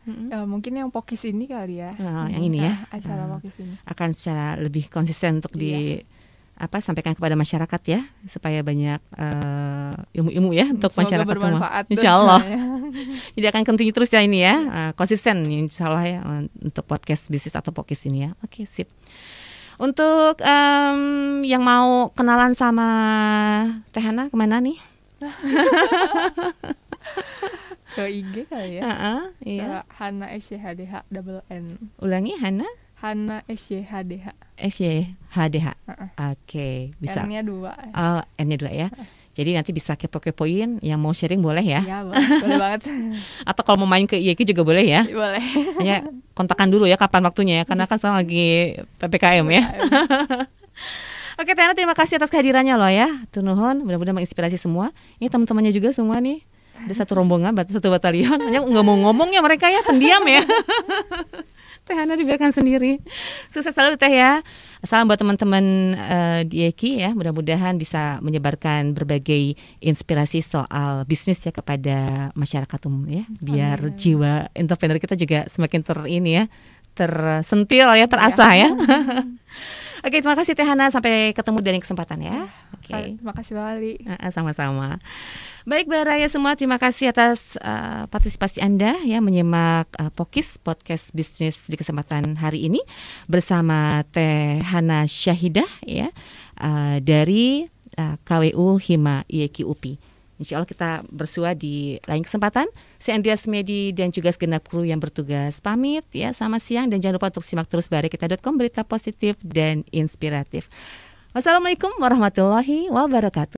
[0.05, 0.29] Mm-mm.
[0.29, 2.85] Ya, mungkin yang pokis ini kali ya Oh, yang ini ya.
[2.85, 3.29] Ah, acara Ah.
[3.33, 6.05] pokis ini akan secara lebih konsisten untuk di Iya.
[6.55, 11.41] apa sampaikan kepada masyarakat ya supaya banyak eh, ilmu-ilmu ya untuk Semoga masyarakat semua.
[11.57, 12.39] bermanfaat Insya Allah.
[12.39, 12.63] semuanya.
[13.35, 16.19] Jadi akan continue terus ya ini ya eh, konsisten Insya Allah ya
[16.61, 18.37] untuk podcast bisnis atau pokis ini ya.
[18.39, 18.87] Oke sip.
[19.76, 20.99] Untuk em,
[21.43, 22.88] yang mau kenalan sama
[23.91, 24.80] Teh Hana ke mana nih?
[27.95, 29.63] ke IG kali ya Heeh, iya.
[29.88, 32.67] Ke Hana SYHDH double N Ulangi Hana
[32.99, 35.67] Hana SYHDH SYHDH.
[35.88, 36.09] Heeh.
[36.19, 36.69] Oke
[36.99, 37.23] bisa.
[37.23, 38.88] N-nya dua Oh, N-nya dua ya.
[39.36, 41.83] Jadi nanti bisa kepo-kepoin yang mau sharing boleh ya.
[41.83, 42.81] ya boleh, boleh banget
[43.51, 45.03] Atau kalau mau main ke IEKI juga boleh ya.
[45.03, 45.43] boleh
[45.75, 49.63] Hanya kontakkan dulu ya kapan waktunya ya karena kan sekarang lagi PPKM ya.
[51.39, 53.11] Oke Tena terima kasih atas kehadirannya loh ya.
[53.36, 54.95] Tunuhun mudah-mudahan menginspirasi semua.
[55.19, 56.39] Ini teman-temannya juga semua nih.
[56.88, 58.39] Ada satu rombongan, satu batalion.
[58.39, 60.47] Hanya nggak mau ngomong ya mereka ya pendiam ya.
[61.86, 62.97] Teh Hana dibiarkan sendiri.
[63.53, 64.41] Sukses selalu Teh ya.
[64.81, 67.13] Salam buat teman-teman eh, di Eki ya.
[67.13, 69.53] Mudah-mudahan bisa menyebarkan berbagai
[69.86, 73.29] inspirasi soal bisnis ya kepada masyarakat umum ya.
[73.38, 73.93] Biar Amin.
[74.01, 76.43] jiwa entrepreneur kita juga semakin ter ini ya,
[76.97, 78.69] tersentil ya, terasah ya.
[80.06, 80.93] Oke, terima kasih Teh Hana.
[80.93, 82.45] Sampai ketemu di lain kesempatan ya.
[82.78, 83.18] Oke.
[83.18, 83.97] terima kasih Bali
[84.30, 85.01] Sama-sama.
[85.66, 91.58] Baik Baraya semua, terima kasih atas uh, partisipasi Anda ya menyimak uh, Pokis podcast bisnis
[91.66, 92.86] di kesempatan hari ini
[93.26, 96.14] bersama Teh Hana Syahidah ya
[96.62, 97.66] uh, dari
[97.97, 100.14] uh, KWU Hima IEKI UPI.
[100.36, 102.67] Insya Allah kita bersua di lain kesempatan.
[102.99, 107.21] Saya Andreas Medi dan juga segenap kru yang bertugas pamit ya sama siang dan jangan
[107.21, 110.67] lupa untuk simak terus barakita.com berita positif dan inspiratif.
[111.36, 113.53] Wassalamualaikum warahmatullahi wabarakatuh.